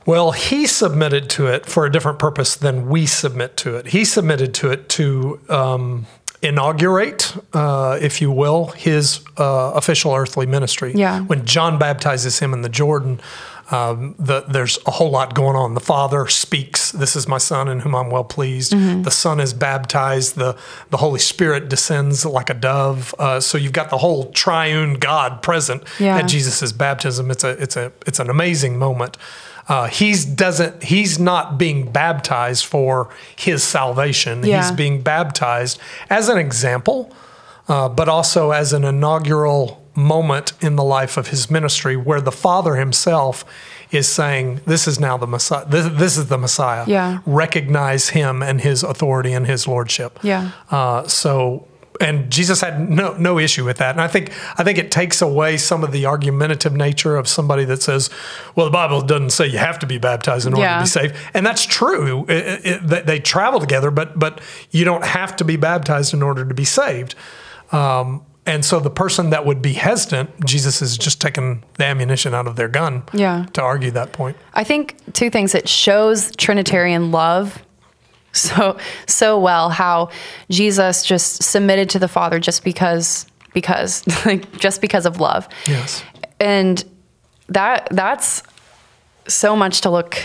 Well, 0.07 0.31
he 0.31 0.67
submitted 0.67 1.29
to 1.31 1.49
it 1.49 1.67
for 1.67 1.85
a 1.85 1.91
different 1.93 2.19
purpose 2.19 2.55
than 2.57 2.89
we 2.89 3.07
submit 3.07 3.57
to 3.59 3.75
it. 3.77 3.89
He 3.89 4.05
submitted 4.05 4.55
to 4.55 4.71
it 4.71 4.89
to 4.91 5.41
um, 5.49 6.07
inaugurate, 6.43 7.35
uh, 7.53 7.99
if 8.01 8.21
you 8.23 8.31
will, 8.31 8.67
his 8.69 9.21
uh, 9.37 9.73
official 9.75 10.15
earthly 10.15 10.47
ministry. 10.47 10.93
Yeah. 10.95 11.21
When 11.23 11.45
John 11.45 11.79
baptizes 11.79 12.39
him 12.39 12.53
in 12.53 12.63
the 12.63 12.69
Jordan, 12.69 13.21
um, 13.73 14.15
the, 14.17 14.43
there's 14.43 14.79
a 14.87 14.93
whole 14.93 15.11
lot 15.11 15.35
going 15.35 15.57
on. 15.57 15.75
The 15.75 15.81
Father 15.81 16.29
speaks, 16.29 16.93
"This 16.93 17.17
is 17.17 17.27
my 17.27 17.39
Son, 17.39 17.67
in 17.67 17.81
whom 17.81 17.97
I'm 17.97 18.11
well 18.11 18.23
pleased." 18.23 18.73
Mm-hmm. 18.73 19.03
The 19.03 19.11
Son 19.11 19.41
is 19.41 19.53
baptized. 19.53 20.37
the 20.37 20.57
The 20.91 20.99
Holy 20.99 21.19
Spirit 21.19 21.69
descends 21.69 22.25
like 22.25 22.49
a 22.49 22.55
dove. 22.55 23.13
Uh, 23.19 23.41
so 23.41 23.59
you've 23.59 23.73
got 23.73 23.91
the 23.91 23.99
whole 23.99 24.31
triune 24.31 24.95
God 25.01 25.43
present 25.43 25.83
Yeah. 25.99 26.17
at 26.19 26.29
Jesus' 26.29 26.71
baptism. 26.71 27.29
It's 27.29 27.43
a 27.43 27.61
it's 27.61 27.77
a 27.77 27.91
it's 28.07 28.21
an 28.21 28.31
amazing 28.31 28.79
moment. 28.79 29.17
Uh, 29.69 29.87
he's 29.89 30.25
doesn't 30.25 30.83
he's 30.85 31.19
not 31.19 31.59
being 31.59 31.91
baptized 31.91 32.65
for 32.65 33.09
his 33.35 33.65
salvation. 33.65 34.45
Yeah. 34.45 34.63
He's 34.63 34.71
being 34.71 35.03
baptized 35.03 35.81
as 36.09 36.29
an 36.29 36.39
example, 36.39 37.13
uh, 37.69 37.89
but 37.89 38.09
also 38.09 38.53
as 38.53 38.73
an 38.73 38.85
inaugural 38.85 39.83
moment 39.97 40.53
in 40.61 40.77
the 40.77 40.85
life 40.85 41.17
of 41.17 41.29
his 41.29 41.51
ministry, 41.51 41.97
where 41.97 42.21
the 42.21 42.33
Father 42.33 42.77
Himself 42.77 43.45
is 43.91 44.07
saying, 44.07 44.61
"This 44.67 44.87
is 44.87 45.01
now 45.01 45.17
the 45.17 45.27
Messiah. 45.27 45.65
This, 45.67 45.89
this 45.93 46.17
is 46.17 46.27
the 46.27 46.39
Messiah. 46.39 46.85
Yeah. 46.87 47.21
Recognize 47.25 48.11
Him 48.11 48.43
and 48.43 48.61
His 48.61 48.83
authority 48.83 49.33
and 49.33 49.47
His 49.47 49.67
lordship." 49.67 50.19
Yeah. 50.23 50.51
Uh, 50.71 51.09
so, 51.09 51.67
and 52.01 52.31
Jesus 52.31 52.61
had 52.61 52.89
no 52.91 53.15
no 53.19 53.39
issue 53.39 53.65
with 53.65 53.79
that, 53.79 53.91
and 53.93 54.01
I 54.01 54.09
think 54.09 54.31
I 54.59 54.65
think 54.65 54.79
it 54.79 54.91
takes 54.91 55.21
away 55.23 55.57
some 55.57 55.83
of 55.85 55.93
the 55.93 56.07
argumentative 56.07 56.73
nature 56.75 57.17
of 57.17 57.29
somebody 57.29 57.65
that 57.67 57.83
says, 57.83 58.11
"Well, 58.55 58.67
the 58.67 58.73
Bible 58.73 59.01
doesn't 59.03 59.31
say 59.31 59.47
you 59.47 59.59
have 59.59 59.79
to 59.81 59.87
be 59.87 59.99
baptized 59.99 60.47
in 60.47 60.55
order 60.55 60.63
Yeah. 60.65 60.79
to 60.79 60.83
be 60.85 60.89
saved," 60.89 61.15
and 61.35 61.45
that's 61.47 61.65
true. 61.67 62.25
It, 62.29 62.67
it, 62.67 63.07
they- 63.07 63.21
travel 63.21 63.59
together, 63.61 63.91
but 63.91 64.19
but 64.19 64.41
you 64.71 64.85
don't 64.85 65.05
have 65.05 65.35
to 65.37 65.45
be 65.45 65.57
baptized 65.57 66.13
in 66.15 66.23
order 66.23 66.45
to 66.45 66.55
be 66.55 66.65
saved. 66.65 67.15
Um, 67.73 68.23
and 68.45 68.65
so 68.65 68.79
the 68.79 68.91
person 68.91 69.31
that 69.31 69.45
would 69.45 69.61
be 69.61 69.73
hesitant, 69.73 70.31
Jesus 70.47 70.81
is 70.81 70.97
just 70.97 71.21
taking 71.21 71.65
the 71.79 71.85
ammunition 71.85 72.33
out 72.35 72.47
of 72.47 72.55
their 72.55 72.69
gun 72.69 73.03
Yeah. 73.13 73.47
to 73.55 73.63
argue 73.63 73.91
that 73.91 74.13
point. 74.13 74.37
I 74.55 74.63
think 74.63 74.97
two 75.15 75.31
things. 75.31 75.55
It 75.55 75.69
shows 75.69 76.31
Trinitarian 76.37 77.11
love 77.11 77.61
so 78.41 78.79
so 79.07 79.39
well 79.39 79.71
how 79.71 80.11
Jesus 80.51 81.05
just 81.05 81.43
submitted 81.43 81.91
to 81.91 81.99
the 81.99 82.09
Father 82.09 82.39
just 82.39 82.65
because 82.65 83.27
because 83.55 84.07
like 84.27 84.59
just 84.59 84.81
because 84.81 85.07
of 85.07 85.21
love. 85.21 85.49
Yes. 85.67 86.05
And 86.39 86.85
that 87.49 87.89
that's 87.91 88.43
so 89.27 89.57
much 89.57 89.81
to 89.83 89.91
look 89.91 90.19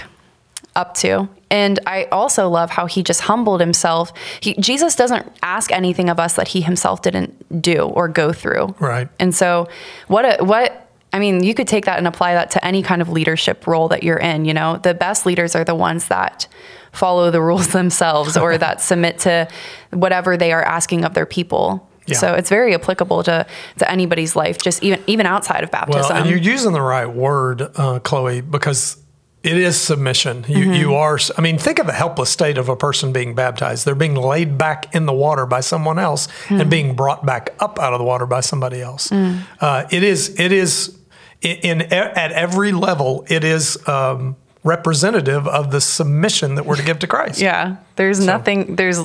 up 0.75 0.93
to. 0.95 1.27
And 1.49 1.79
I 1.85 2.05
also 2.05 2.47
love 2.47 2.69
how 2.69 2.85
he 2.85 3.03
just 3.03 3.21
humbled 3.21 3.59
himself. 3.59 4.13
He, 4.39 4.53
Jesus 4.55 4.95
doesn't 4.95 5.29
ask 5.43 5.71
anything 5.71 6.09
of 6.09 6.19
us 6.19 6.35
that 6.35 6.49
he 6.49 6.61
himself 6.61 7.01
didn't 7.01 7.61
do 7.61 7.81
or 7.81 8.07
go 8.07 8.31
through. 8.31 8.73
Right. 8.79 9.09
And 9.19 9.35
so 9.35 9.67
what 10.07 10.23
a, 10.23 10.43
what 10.43 10.89
I 11.11 11.19
mean, 11.19 11.43
you 11.43 11.53
could 11.53 11.67
take 11.67 11.85
that 11.85 11.97
and 11.97 12.07
apply 12.07 12.35
that 12.35 12.51
to 12.51 12.65
any 12.65 12.81
kind 12.83 13.01
of 13.01 13.09
leadership 13.09 13.67
role 13.67 13.89
that 13.89 14.03
you're 14.03 14.19
in, 14.19 14.45
you 14.45 14.53
know. 14.53 14.77
The 14.77 14.93
best 14.93 15.25
leaders 15.25 15.55
are 15.55 15.65
the 15.65 15.75
ones 15.75 16.07
that 16.07 16.47
follow 16.91 17.31
the 17.31 17.41
rules 17.41 17.67
themselves 17.73 18.37
or 18.37 18.57
that 18.57 18.81
submit 18.81 19.19
to 19.19 19.47
whatever 19.91 20.37
they 20.37 20.51
are 20.51 20.63
asking 20.63 21.05
of 21.05 21.13
their 21.13 21.25
people. 21.25 21.87
Yeah. 22.07 22.17
So 22.17 22.33
it's 22.33 22.49
very 22.49 22.73
applicable 22.73 23.23
to, 23.23 23.45
to 23.77 23.91
anybody's 23.91 24.35
life, 24.35 24.57
just 24.57 24.83
even 24.83 25.03
even 25.07 25.25
outside 25.25 25.63
of 25.63 25.71
baptism. 25.71 26.01
Well, 26.01 26.11
and 26.13 26.29
you're 26.29 26.39
using 26.39 26.73
the 26.73 26.81
right 26.81 27.05
word, 27.05 27.61
uh, 27.75 27.99
Chloe, 27.99 28.41
because 28.41 28.97
it 29.43 29.57
is 29.57 29.79
submission. 29.79 30.45
You, 30.47 30.71
you 30.71 30.95
are, 30.95 31.17
I 31.35 31.41
mean, 31.41 31.57
think 31.57 31.79
of 31.79 31.87
the 31.87 31.93
helpless 31.93 32.29
state 32.29 32.59
of 32.59 32.69
a 32.69 32.75
person 32.75 33.11
being 33.11 33.33
baptized. 33.33 33.85
They're 33.85 33.95
being 33.95 34.13
laid 34.13 34.55
back 34.55 34.93
in 34.93 35.07
the 35.07 35.13
water 35.13 35.47
by 35.47 35.61
someone 35.61 35.97
else 35.97 36.27
and 36.49 36.69
being 36.69 36.95
brought 36.95 37.25
back 37.25 37.49
up 37.59 37.79
out 37.79 37.93
of 37.93 37.99
the 37.99 38.05
water 38.05 38.27
by 38.27 38.41
somebody 38.41 38.81
else. 38.81 39.11
Uh, 39.11 39.87
it 39.89 40.03
is, 40.03 40.39
it 40.39 40.51
is, 40.51 40.95
in, 41.41 41.81
in 41.81 41.81
at 41.81 42.31
every 42.31 42.71
level, 42.71 43.25
it 43.29 43.43
is 43.43 43.87
um, 43.87 44.35
representative 44.63 45.47
of 45.47 45.71
the 45.71 45.81
submission 45.81 46.55
that 46.55 46.65
we're 46.65 46.75
to 46.75 46.83
give 46.83 46.99
to 46.99 47.07
Christ. 47.07 47.41
Yeah, 47.51 47.77
there's 47.95 48.19
nothing. 48.19 48.75
There's 48.75 48.99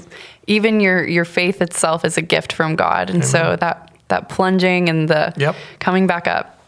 even 0.47 0.81
your 0.81 1.05
your 1.07 1.25
faith 1.25 1.63
itself 1.63 2.05
is 2.05 2.17
a 2.17 2.23
gift 2.23 2.53
from 2.53 2.77
God, 2.77 3.11
and 3.11 3.25
so 3.25 3.57
that 3.61 3.91
that 4.09 4.29
plunging 4.29 4.89
and 4.89 5.09
the 5.09 5.33
Yep. 5.37 5.57
coming 5.79 6.07
back 6.07 6.27
up, 6.29 6.61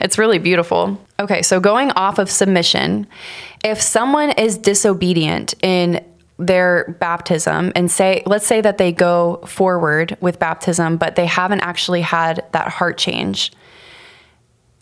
it's 0.00 0.18
really 0.18 0.38
beautiful. 0.38 1.00
Okay, 1.18 1.42
so 1.42 1.60
going 1.60 1.90
off 1.92 2.18
of 2.18 2.30
submission, 2.30 3.06
if 3.64 3.80
someone 3.80 4.30
is 4.32 4.58
disobedient 4.58 5.54
in 5.62 6.04
their 6.38 6.96
baptism 7.00 7.72
and 7.76 7.90
say 7.90 8.22
let's 8.26 8.46
say 8.46 8.60
that 8.60 8.76
they 8.76 8.90
go 8.90 9.36
forward 9.46 10.16
with 10.20 10.36
baptism 10.40 10.96
but 10.96 11.14
they 11.14 11.26
haven't 11.26 11.60
actually 11.60 12.00
had 12.00 12.44
that 12.50 12.66
heart 12.66 12.98
change 12.98 13.52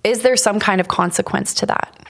is 0.03 0.23
there 0.23 0.35
some 0.35 0.59
kind 0.59 0.81
of 0.81 0.89
consequence 0.89 1.53
to 1.53 1.67
that 1.67 2.02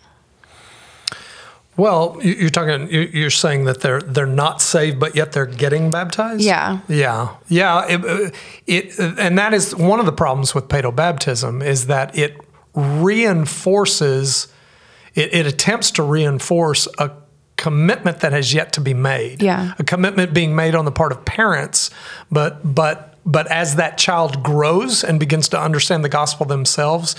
Well, 1.76 2.18
you- 2.22 2.34
you're 2.34 2.50
talking. 2.50 2.88
you- 2.90 3.08
You're 3.12 3.30
saying 3.30 3.64
that 3.64 3.80
they're 3.80 4.00
they're 4.02 4.26
not 4.26 4.60
saved, 4.60 5.00
but 5.00 5.16
yet 5.16 5.32
they're 5.32 5.46
getting 5.46 5.90
baptized. 5.90 6.42
Yeah. 6.42 6.78
yeah, 6.88 7.28
yeah. 7.48 7.84
It, 7.88 8.34
it 8.66 8.98
and 8.98 9.38
that 9.38 9.54
is 9.54 9.74
one 9.74 9.98
of 9.98 10.06
the 10.06 10.12
problems 10.12 10.54
with 10.54 10.68
paedobaptism 10.68 11.64
is 11.64 11.86
that 11.86 12.16
it 12.16 12.36
reinforces. 12.74 14.48
It, 15.14 15.32
it 15.34 15.46
attempts 15.46 15.90
to 15.92 16.02
reinforce 16.02 16.88
a 16.98 17.10
commitment 17.56 18.20
that 18.20 18.32
has 18.32 18.52
yet 18.54 18.72
to 18.74 18.80
be 18.80 18.94
made. 18.94 19.42
Yeah. 19.42 19.74
a 19.78 19.84
commitment 19.84 20.32
being 20.34 20.54
made 20.56 20.74
on 20.74 20.84
the 20.84 20.90
part 20.92 21.12
of 21.12 21.24
parents, 21.24 21.90
but 22.30 22.74
but 22.74 23.14
but 23.24 23.46
as 23.48 23.76
that 23.76 23.98
child 23.98 24.42
grows 24.42 25.04
and 25.04 25.20
begins 25.20 25.48
to 25.50 25.60
understand 25.60 26.02
the 26.04 26.08
gospel 26.08 26.44
themselves, 26.46 27.14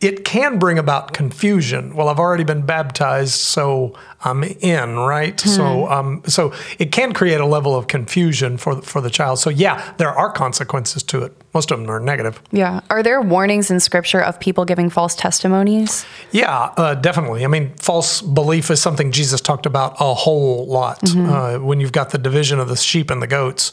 it 0.00 0.24
can 0.24 0.58
bring 0.60 0.78
about 0.78 1.12
confusion. 1.12 1.94
Well, 1.96 2.08
I've 2.08 2.20
already 2.20 2.44
been 2.44 2.62
baptized, 2.62 3.34
so 3.34 3.94
I'm 4.24 4.44
in, 4.44 4.96
right? 4.96 5.38
So 5.40 5.88
um, 5.90 6.22
so 6.26 6.52
it 6.78 6.92
can 6.92 7.12
create 7.12 7.40
a 7.40 7.46
level 7.46 7.74
of 7.74 7.86
confusion 7.88 8.58
for 8.58 8.76
the- 8.76 8.82
for 8.82 9.00
the 9.00 9.10
child. 9.10 9.38
So 9.40 9.50
yeah, 9.50 9.92
there 9.96 10.10
are 10.10 10.30
consequences 10.30 11.02
to 11.04 11.22
it. 11.24 11.32
Most 11.54 11.70
of 11.72 11.80
them 11.80 11.90
are 11.90 11.98
negative. 11.98 12.40
yeah 12.52 12.80
are 12.90 13.02
there 13.02 13.20
warnings 13.20 13.70
in 13.70 13.80
scripture 13.80 14.20
of 14.20 14.38
people 14.38 14.64
giving 14.64 14.90
false 14.90 15.14
testimonies 15.16 16.04
Yeah, 16.30 16.70
uh, 16.76 16.94
definitely. 16.94 17.44
I 17.44 17.48
mean, 17.48 17.72
false 17.80 18.20
belief 18.22 18.70
is 18.70 18.80
something 18.80 19.10
Jesus 19.12 19.40
talked 19.40 19.66
about 19.66 19.96
a 19.98 20.14
whole 20.14 20.66
lot. 20.68 20.98
Uh, 21.16 21.58
when 21.58 21.80
you've 21.80 21.92
got 22.00 22.10
the 22.10 22.18
division 22.18 22.60
of 22.60 22.68
the 22.68 22.76
sheep 22.76 23.10
and 23.10 23.20
the 23.22 23.26
goats, 23.26 23.72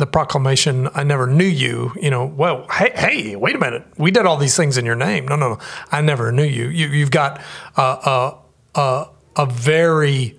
the 0.00 0.06
proclamation, 0.06 0.88
I 0.94 1.04
never 1.04 1.26
knew 1.28 1.44
you, 1.44 1.92
you 2.00 2.10
know, 2.10 2.24
well, 2.26 2.66
hey, 2.72 2.90
hey, 2.94 3.36
wait 3.36 3.54
a 3.54 3.58
minute. 3.58 3.84
We 3.98 4.10
did 4.10 4.26
all 4.26 4.36
these 4.36 4.56
things 4.56 4.76
in 4.76 4.84
your 4.84 4.96
name. 4.96 5.28
No, 5.28 5.36
no, 5.36 5.50
no. 5.50 5.58
I 5.92 6.00
never 6.00 6.32
knew 6.32 6.42
you. 6.44 6.66
you 6.68 6.88
you've 6.88 7.10
got 7.12 7.40
uh, 7.76 8.34
a, 8.74 8.80
a, 8.80 9.08
a 9.36 9.46
very 9.46 10.36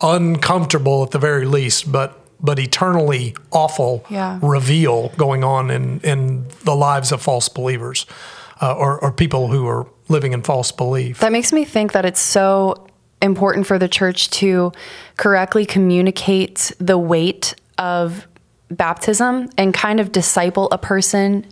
uncomfortable, 0.00 1.02
at 1.02 1.10
the 1.12 1.18
very 1.18 1.46
least, 1.46 1.90
but 1.90 2.14
but 2.40 2.58
eternally 2.60 3.34
awful 3.50 4.04
Yeah. 4.08 4.38
reveal 4.42 5.08
going 5.16 5.42
on 5.42 5.70
in, 5.72 5.98
in 6.00 6.46
the 6.64 6.76
lives 6.76 7.10
of 7.10 7.20
false 7.20 7.48
believers 7.48 8.06
uh, 8.62 8.74
or, 8.76 8.96
or 9.02 9.10
people 9.10 9.48
who 9.48 9.66
are 9.66 9.88
living 10.08 10.32
in 10.32 10.42
false 10.42 10.70
belief. 10.70 11.18
That 11.18 11.32
makes 11.32 11.52
me 11.52 11.64
think 11.64 11.90
that 11.92 12.04
it's 12.04 12.20
so 12.20 12.86
important 13.20 13.66
for 13.66 13.76
the 13.76 13.88
church 13.88 14.30
to 14.30 14.70
correctly 15.16 15.66
communicate 15.66 16.70
the 16.78 16.96
weight 16.96 17.56
of 17.76 18.28
baptism 18.70 19.48
and 19.56 19.72
kind 19.74 20.00
of 20.00 20.12
disciple 20.12 20.68
a 20.72 20.78
person 20.78 21.44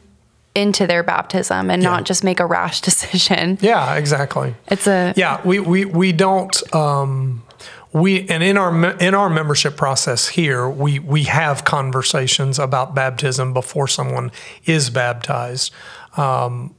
into 0.55 0.87
their 0.87 1.03
baptism 1.03 1.71
and 1.71 1.83
Yeah. 1.83 1.91
not 1.91 2.05
just 2.05 2.25
make 2.25 2.41
a 2.41 2.47
rash 2.47 2.81
decision. 2.89 3.59
Yeah, 3.61 3.95
exactly. 3.97 4.55
It's 4.69 4.87
a 4.87 5.13
Yeah, 5.17 5.41
we 5.45 5.61
we 5.61 5.85
we 5.85 6.13
don't. 6.13 6.75
Um, 6.75 7.43
we 7.93 8.29
and 8.29 8.43
in 8.43 8.59
our 8.59 8.91
in 8.99 9.15
our 9.15 9.31
membership 9.31 9.77
process 9.77 10.29
here, 10.29 10.69
we 10.69 10.99
we 10.99 11.25
have 11.25 11.65
conversations 11.65 12.59
about 12.59 12.95
baptism 12.95 13.53
before 13.55 13.89
someone 13.89 14.31
is 14.67 14.91
baptized. 14.91 15.73
Um, 16.17 16.75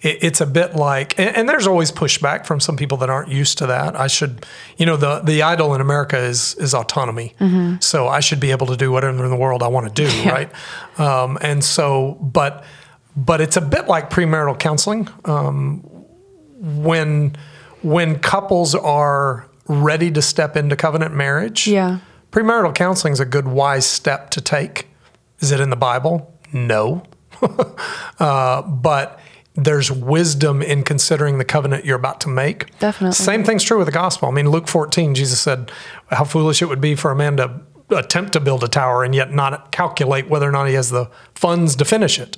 it, 0.00 0.18
it's 0.22 0.40
a 0.40 0.46
bit 0.46 0.74
like, 0.76 1.18
and, 1.18 1.34
and 1.36 1.48
there's 1.48 1.66
always 1.66 1.90
pushback 1.90 2.46
from 2.46 2.60
some 2.60 2.76
people 2.76 2.98
that 2.98 3.10
aren't 3.10 3.30
used 3.30 3.58
to 3.58 3.66
that. 3.66 3.98
I 3.98 4.06
should, 4.06 4.46
you 4.76 4.86
know, 4.86 4.96
the 4.96 5.20
the 5.20 5.42
idol 5.42 5.74
in 5.74 5.80
America 5.80 6.16
is 6.18 6.54
is 6.56 6.74
autonomy, 6.74 7.34
so 7.80 8.06
I 8.08 8.20
should 8.20 8.40
be 8.40 8.50
able 8.52 8.66
to 8.68 8.76
do 8.76 8.92
whatever 8.92 9.24
in 9.24 9.30
the 9.30 9.36
world 9.36 9.62
I 9.62 9.68
want 9.68 9.94
to 9.94 10.06
do, 10.06 10.08
right? 10.30 10.50
Um, 10.98 11.36
and 11.40 11.62
so, 11.64 12.16
but 12.20 12.64
but 13.16 13.40
it's 13.40 13.56
a 13.56 13.60
bit 13.60 13.88
like 13.88 14.10
premarital 14.10 14.58
counseling 14.58 15.08
Um, 15.24 15.80
when 16.84 17.36
when 17.82 18.18
couples 18.20 18.74
are 18.74 19.46
ready 19.68 20.10
to 20.10 20.22
step 20.22 20.56
into 20.56 20.74
covenant 20.76 21.14
marriage, 21.14 21.66
Yeah. 21.66 21.98
premarital 22.32 22.74
counseling 22.74 23.12
is 23.12 23.20
a 23.20 23.24
good 23.26 23.46
wise 23.46 23.86
step 23.86 24.30
to 24.30 24.40
take. 24.40 24.88
Is 25.40 25.50
it 25.52 25.60
in 25.60 25.70
the 25.70 25.76
Bible? 25.76 26.32
No, 26.52 27.02
uh, 28.18 28.62
but 28.62 29.20
there's 29.58 29.90
wisdom 29.90 30.62
in 30.62 30.84
considering 30.84 31.38
the 31.38 31.44
covenant 31.44 31.84
you're 31.84 31.96
about 31.96 32.20
to 32.20 32.28
make. 32.28 32.78
Definitely. 32.78 33.14
Same 33.14 33.42
thing's 33.42 33.64
true 33.64 33.76
with 33.76 33.86
the 33.86 33.92
gospel. 33.92 34.28
I 34.28 34.30
mean, 34.30 34.50
Luke 34.50 34.68
14, 34.68 35.14
Jesus 35.16 35.40
said, 35.40 35.72
"How 36.10 36.24
foolish 36.24 36.62
it 36.62 36.66
would 36.66 36.80
be 36.80 36.94
for 36.94 37.10
a 37.10 37.16
man 37.16 37.36
to." 37.36 37.60
Attempt 37.90 38.34
to 38.34 38.40
build 38.40 38.62
a 38.62 38.68
tower 38.68 39.02
and 39.02 39.14
yet 39.14 39.32
not 39.32 39.72
calculate 39.72 40.28
whether 40.28 40.46
or 40.46 40.52
not 40.52 40.66
he 40.68 40.74
has 40.74 40.90
the 40.90 41.08
funds 41.34 41.74
to 41.76 41.86
finish 41.86 42.18
it. 42.18 42.36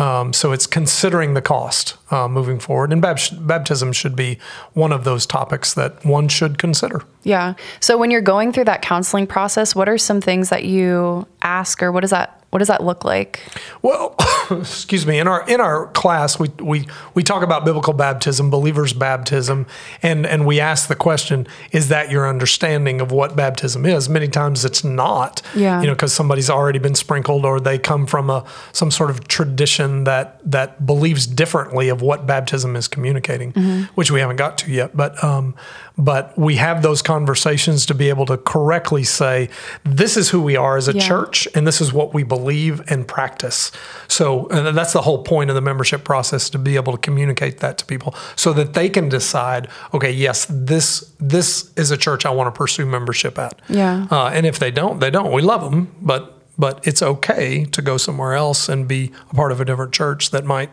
Um, 0.00 0.32
so 0.32 0.52
it's 0.52 0.66
considering 0.66 1.34
the 1.34 1.42
cost 1.42 1.98
uh, 2.10 2.26
moving 2.26 2.58
forward. 2.58 2.90
And 2.90 3.02
bab- 3.02 3.18
baptism 3.46 3.92
should 3.92 4.16
be 4.16 4.38
one 4.72 4.90
of 4.90 5.04
those 5.04 5.26
topics 5.26 5.74
that 5.74 6.02
one 6.06 6.28
should 6.28 6.56
consider. 6.56 7.02
Yeah. 7.22 7.52
So 7.80 7.98
when 7.98 8.10
you're 8.10 8.22
going 8.22 8.50
through 8.50 8.64
that 8.64 8.80
counseling 8.80 9.26
process, 9.26 9.74
what 9.74 9.90
are 9.90 9.98
some 9.98 10.22
things 10.22 10.48
that 10.48 10.64
you 10.64 11.26
ask 11.42 11.82
or 11.82 11.92
what 11.92 12.00
does 12.00 12.08
that 12.12 12.37
what 12.50 12.60
does 12.60 12.68
that 12.68 12.82
look 12.82 13.04
like? 13.04 13.42
Well, 13.82 14.14
excuse 14.50 15.06
me. 15.06 15.18
In 15.18 15.28
our 15.28 15.46
in 15.48 15.60
our 15.60 15.88
class, 15.88 16.38
we 16.38 16.48
we 16.60 16.86
we 17.12 17.22
talk 17.22 17.42
about 17.42 17.66
biblical 17.66 17.92
baptism, 17.92 18.48
believers' 18.48 18.94
baptism, 18.94 19.66
and 20.02 20.26
and 20.26 20.46
we 20.46 20.58
ask 20.58 20.88
the 20.88 20.96
question: 20.96 21.46
Is 21.72 21.88
that 21.88 22.10
your 22.10 22.26
understanding 22.26 23.02
of 23.02 23.12
what 23.12 23.36
baptism 23.36 23.84
is? 23.84 24.08
Many 24.08 24.28
times 24.28 24.64
it's 24.64 24.82
not. 24.82 25.42
Yeah. 25.54 25.80
You 25.82 25.88
know, 25.88 25.92
because 25.94 26.14
somebody's 26.14 26.48
already 26.48 26.78
been 26.78 26.94
sprinkled, 26.94 27.44
or 27.44 27.60
they 27.60 27.76
come 27.78 28.06
from 28.06 28.30
a 28.30 28.44
some 28.72 28.90
sort 28.90 29.10
of 29.10 29.28
tradition 29.28 30.04
that 30.04 30.40
that 30.50 30.86
believes 30.86 31.26
differently 31.26 31.90
of 31.90 32.00
what 32.00 32.26
baptism 32.26 32.76
is 32.76 32.88
communicating, 32.88 33.52
which 33.94 34.10
we 34.10 34.20
haven't 34.20 34.36
got 34.36 34.56
to 34.58 34.70
yet. 34.72 34.96
But 34.96 35.22
um, 35.22 35.54
but 35.98 36.36
we 36.38 36.56
have 36.56 36.80
those 36.80 37.02
conversations 37.02 37.84
to 37.86 37.94
be 37.94 38.08
able 38.08 38.24
to 38.26 38.38
correctly 38.38 39.04
say, 39.04 39.50
this 39.84 40.16
is 40.16 40.30
who 40.30 40.40
we 40.40 40.56
are 40.56 40.76
as 40.78 40.88
a 40.88 40.94
Yeah. 40.94 41.06
church, 41.06 41.46
and 41.54 41.66
this 41.66 41.80
is 41.82 41.92
what 41.92 42.14
we 42.14 42.22
believe 42.22 42.37
and 42.46 43.06
practice. 43.06 43.70
So 44.08 44.46
and 44.48 44.76
that's 44.76 44.92
the 44.92 45.02
whole 45.02 45.22
point 45.22 45.50
of 45.50 45.54
the 45.54 45.60
membership 45.60 46.04
process 46.04 46.50
to 46.50 46.58
be 46.58 46.76
able 46.76 46.92
to 46.92 46.98
communicate 46.98 47.58
that 47.58 47.78
to 47.78 47.84
people 47.86 48.14
so 48.36 48.52
that 48.52 48.74
they 48.74 48.88
can 48.88 49.08
decide, 49.08 49.68
okay, 49.92 50.10
yes, 50.12 50.46
this 50.50 51.12
this 51.18 51.72
is 51.76 51.90
a 51.90 51.96
church 51.96 52.24
I 52.26 52.30
want 52.30 52.52
to 52.52 52.56
pursue 52.56 52.86
membership 52.86 53.38
at. 53.38 53.60
Yeah. 53.68 54.06
Uh, 54.10 54.26
and 54.28 54.46
if 54.46 54.58
they 54.58 54.70
don't, 54.70 55.00
they 55.00 55.10
don't. 55.10 55.32
We 55.32 55.42
love 55.42 55.62
them, 55.70 55.94
but 56.00 56.34
but 56.58 56.86
it's 56.86 57.02
okay 57.02 57.64
to 57.66 57.82
go 57.82 57.96
somewhere 57.96 58.34
else 58.34 58.68
and 58.68 58.88
be 58.88 59.12
a 59.30 59.34
part 59.34 59.52
of 59.52 59.60
a 59.60 59.64
different 59.64 59.92
church 59.92 60.30
that 60.30 60.44
might 60.44 60.72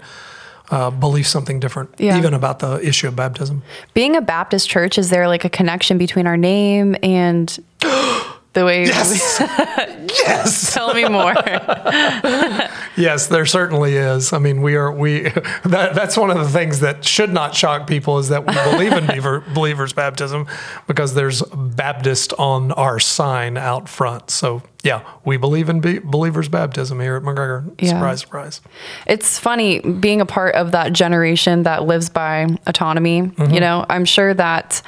uh, 0.72 0.90
believe 0.90 1.28
something 1.28 1.60
different, 1.60 1.90
Yeah. 2.00 2.18
even 2.18 2.34
about 2.34 2.58
the 2.58 2.80
issue 2.82 3.08
of 3.08 3.16
baptism. 3.16 3.62
Being 3.94 4.16
a 4.16 4.22
Baptist 4.22 4.68
church, 4.68 4.98
is 4.98 5.12
there 5.12 5.28
like 5.28 5.46
a 5.46 5.50
connection 5.50 6.00
between 6.00 6.26
our 6.26 6.38
name 6.38 6.96
and 7.04 7.60
the 8.56 8.66
way 8.66 8.86
yes. 8.86 10.74
tell 10.74 10.94
me 10.94 11.08
more. 11.08 11.36
Yes, 12.98 13.28
there 13.28 13.46
certainly 13.46 13.96
is. 13.96 14.32
I 14.32 14.40
mean, 14.40 14.62
we 14.62 14.76
are 14.76 14.92
we 14.92 15.24
that 15.66 15.96
that's 15.96 16.18
one 16.18 16.32
of 16.32 16.38
the 16.38 16.48
things 16.48 16.80
that 16.80 17.04
should 17.04 17.34
not 17.34 17.54
shock 17.54 17.88
people 17.88 18.20
is 18.20 18.30
that 18.30 18.46
we 18.48 18.54
believe 18.72 18.94
in 18.94 19.06
beaver, 19.08 19.42
believers 19.54 19.94
baptism 19.94 20.48
because 20.88 21.14
there's 21.14 21.42
Baptist 21.42 22.34
on 22.40 22.72
our 22.72 23.00
sign 23.00 23.58
out 23.58 23.90
front. 23.90 24.30
So 24.30 24.64
yeah, 24.84 25.04
we 25.26 25.38
believe 25.38 25.68
in 25.68 25.82
be, 25.82 26.00
believers 26.00 26.48
baptism 26.48 27.00
here 27.00 27.18
at 27.18 27.24
McGregor. 27.24 27.74
Yeah. 27.80 27.90
Surprise, 27.90 28.22
surprise. 28.22 28.62
it's 29.08 29.38
funny 29.40 29.80
being 29.80 30.22
a 30.22 30.26
part 30.26 30.56
of 30.56 30.72
that 30.72 30.94
generation 30.94 31.64
that 31.64 31.84
lives 31.84 32.10
by 32.10 32.48
autonomy. 32.66 33.24
Mm-hmm. 33.24 33.54
You 33.54 33.60
know, 33.60 33.86
I'm 33.90 34.06
sure 34.06 34.34
that 34.34 34.82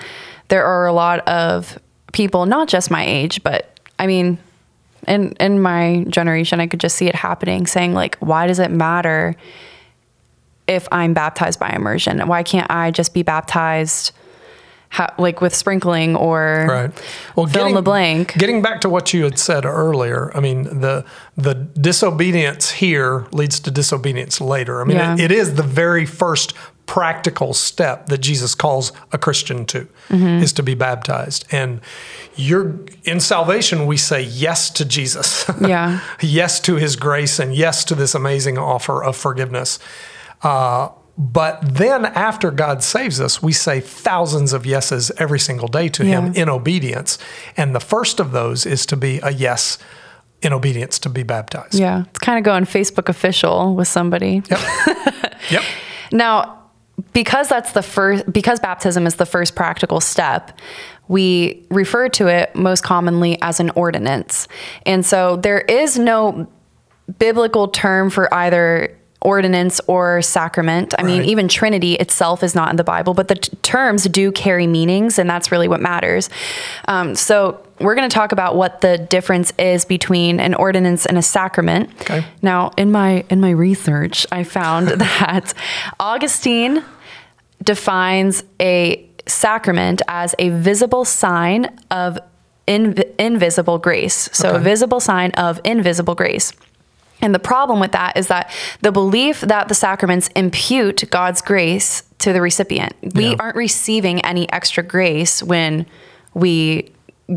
there 0.47 0.65
are 0.65 0.86
a 0.86 0.93
lot 0.93 1.27
of 1.27 1.77
people, 2.13 2.45
not 2.45 2.67
just 2.67 2.89
my 2.91 3.05
age, 3.05 3.43
but 3.43 3.79
I 3.99 4.07
mean, 4.07 4.37
in 5.07 5.31
in 5.39 5.61
my 5.61 6.05
generation, 6.09 6.59
I 6.59 6.67
could 6.67 6.79
just 6.79 6.95
see 6.97 7.07
it 7.07 7.15
happening, 7.15 7.65
saying 7.67 7.93
like, 7.93 8.17
why 8.19 8.47
does 8.47 8.59
it 8.59 8.71
matter 8.71 9.35
if 10.67 10.87
I'm 10.91 11.13
baptized 11.13 11.59
by 11.59 11.69
immersion? 11.69 12.19
Why 12.27 12.43
can't 12.43 12.69
I 12.69 12.91
just 12.91 13.13
be 13.13 13.23
baptized? 13.23 14.11
Ha- 14.89 15.13
like 15.17 15.41
with 15.41 15.53
sprinkling 15.53 16.15
or 16.15 16.65
Right. 16.69 17.03
Well, 17.35 17.45
fill 17.45 17.67
in 17.67 17.73
the 17.73 17.81
blank. 17.81 18.33
Getting 18.37 18.61
back 18.61 18.79
to 18.81 18.89
what 18.89 19.13
you 19.13 19.25
had 19.25 19.37
said 19.37 19.65
earlier, 19.65 20.31
I 20.33 20.39
mean 20.39 20.63
the 20.79 21.03
the 21.35 21.55
disobedience 21.55 22.71
here 22.71 23.27
leads 23.33 23.59
to 23.61 23.71
disobedience 23.71 24.39
later. 24.39 24.79
I 24.81 24.85
mean, 24.85 24.95
Yeah. 24.95 25.13
it, 25.15 25.19
it 25.19 25.31
is 25.33 25.55
the 25.55 25.63
very 25.63 26.05
first 26.05 26.53
practical 26.88 27.54
step 27.54 28.08
that 28.08 28.17
Jesus 28.19 28.56
calls 28.56 28.91
a 29.12 29.17
Christian 29.17 29.65
to 29.67 29.88
Mm-hmm. 30.10 30.41
is 30.41 30.54
to 30.54 30.63
be 30.63 30.73
baptized. 30.73 31.45
And 31.52 31.82
you're 32.38 32.73
in 33.04 33.19
salvation, 33.19 33.86
we 33.86 33.97
say 33.97 34.21
yes 34.21 34.69
to 34.71 34.86
Jesus. 34.86 35.45
Yeah. 35.62 36.00
yes 36.21 36.60
to 36.62 36.76
his 36.76 36.95
grace 36.95 37.39
and 37.39 37.54
yes 37.54 37.84
to 37.86 37.95
this 37.95 38.15
amazing 38.15 38.58
offer 38.58 39.04
of 39.04 39.17
forgiveness. 39.17 39.80
Uh, 40.41 40.89
but 41.17 41.60
then 41.62 42.06
after 42.06 42.52
God 42.52 42.84
saves 42.84 43.19
us, 43.19 43.43
we 43.43 43.52
say 43.52 43.82
thousands 43.82 44.54
of 44.54 44.65
yeses 44.65 45.12
every 45.17 45.39
single 45.39 45.67
day 45.67 45.89
to 45.89 46.06
him 46.06 46.32
in 46.36 46.47
obedience. 46.47 47.17
And 47.58 47.76
the 47.76 47.80
first 47.82 48.19
of 48.21 48.32
those 48.32 48.65
is 48.65 48.86
to 48.86 48.95
be 48.95 49.19
a 49.23 49.32
yes 49.32 49.78
in 50.41 50.54
obedience 50.54 51.00
to 51.00 51.10
be 51.10 51.23
baptized. 51.23 51.73
yeah, 51.73 52.04
it's 52.10 52.19
kind 52.19 52.38
of 52.38 52.45
going 52.45 52.63
Facebook 52.65 53.10
official 53.10 53.76
with 53.76 53.88
somebody. 53.88 54.41
Yep. 54.50 54.60
yep. 55.52 55.63
Now, 56.12 56.56
because 57.13 57.47
that's 57.47 57.73
the 57.73 57.83
first, 57.83 58.31
because 58.31 58.60
baptism 58.60 59.05
is 59.05 59.15
the 59.15 59.25
first 59.25 59.55
practical 59.55 59.99
step, 59.99 60.57
we 61.07 61.65
refer 61.69 62.10
to 62.10 62.27
it 62.27 62.55
most 62.55 62.83
commonly 62.83 63.39
as 63.41 63.60
an 63.60 63.69
ordinance. 63.71 64.47
And 64.86 65.05
so 65.05 65.38
there 65.38 65.62
is 65.62 65.97
no 65.97 66.47
biblical 67.19 67.69
term 67.69 68.10
for 68.10 68.33
either 68.33 68.97
ordinance 69.21 69.79
or 69.88 70.21
sacrament. 70.21 70.93
I 70.97 71.03
mean, 71.03 71.23
even 71.23 71.47
Trinity 71.47 71.95
itself 71.95 72.43
is 72.43 72.53
not 72.53 72.69
in 72.69 72.75
the 72.75 72.83
Bible, 72.83 73.13
but 73.13 73.27
the 73.27 73.36
t- 73.36 73.55
terms 73.62 74.03
do 74.05 74.31
carry 74.31 74.67
meanings, 74.67 75.17
and 75.17 75.29
that's 75.29 75.51
really 75.51 75.67
what 75.67 75.81
matters. 75.81 76.29
Um, 76.88 77.15
so 77.15 77.62
we're 77.79 77.95
going 77.95 78.09
to 78.09 78.13
talk 78.13 78.31
about 78.31 78.55
what 78.55 78.81
the 78.81 78.97
difference 78.97 79.53
is 79.59 79.85
between 79.85 80.39
an 80.39 80.53
ordinance 80.55 81.05
and 81.05 81.17
a 81.17 81.21
sacrament. 81.21 81.89
Okay. 82.01 82.25
Now, 82.41 82.71
in 82.77 82.91
my 82.91 83.23
in 83.29 83.39
my 83.39 83.51
research, 83.51 84.25
I 84.31 84.43
found 84.43 84.87
that 85.05 85.53
Augustine 85.99 86.83
defines 87.63 88.43
a 88.59 89.07
sacrament 89.25 90.01
as 90.07 90.33
a 90.39 90.49
visible 90.49 91.05
sign 91.05 91.65
of 91.91 92.17
inv- 92.67 93.03
invisible 93.19 93.77
grace. 93.77 94.29
So, 94.31 94.55
a 94.55 94.59
visible 94.59 94.99
sign 94.99 95.31
of 95.31 95.59
invisible 95.63 96.15
grace. 96.15 96.53
And 97.19 97.33
the 97.33 97.39
problem 97.39 97.79
with 97.79 97.93
that 97.93 98.15
is 98.15 98.27
that 98.27 98.51
the 98.81 98.91
belief 98.91 99.41
that 99.41 99.67
the 99.69 99.73
sacraments 99.73 100.27
impute 100.35 101.03
God's 101.09 101.41
grace 101.41 102.03
to 102.19 102.31
the 102.31 102.41
recipient. 102.41 102.93
We 103.15 103.29
Yeah. 103.29 103.35
aren't 103.39 103.55
receiving 103.55 104.21
any 104.23 104.51
extra 104.51 104.83
grace 104.83 105.41
when 105.41 105.87
we 106.35 106.91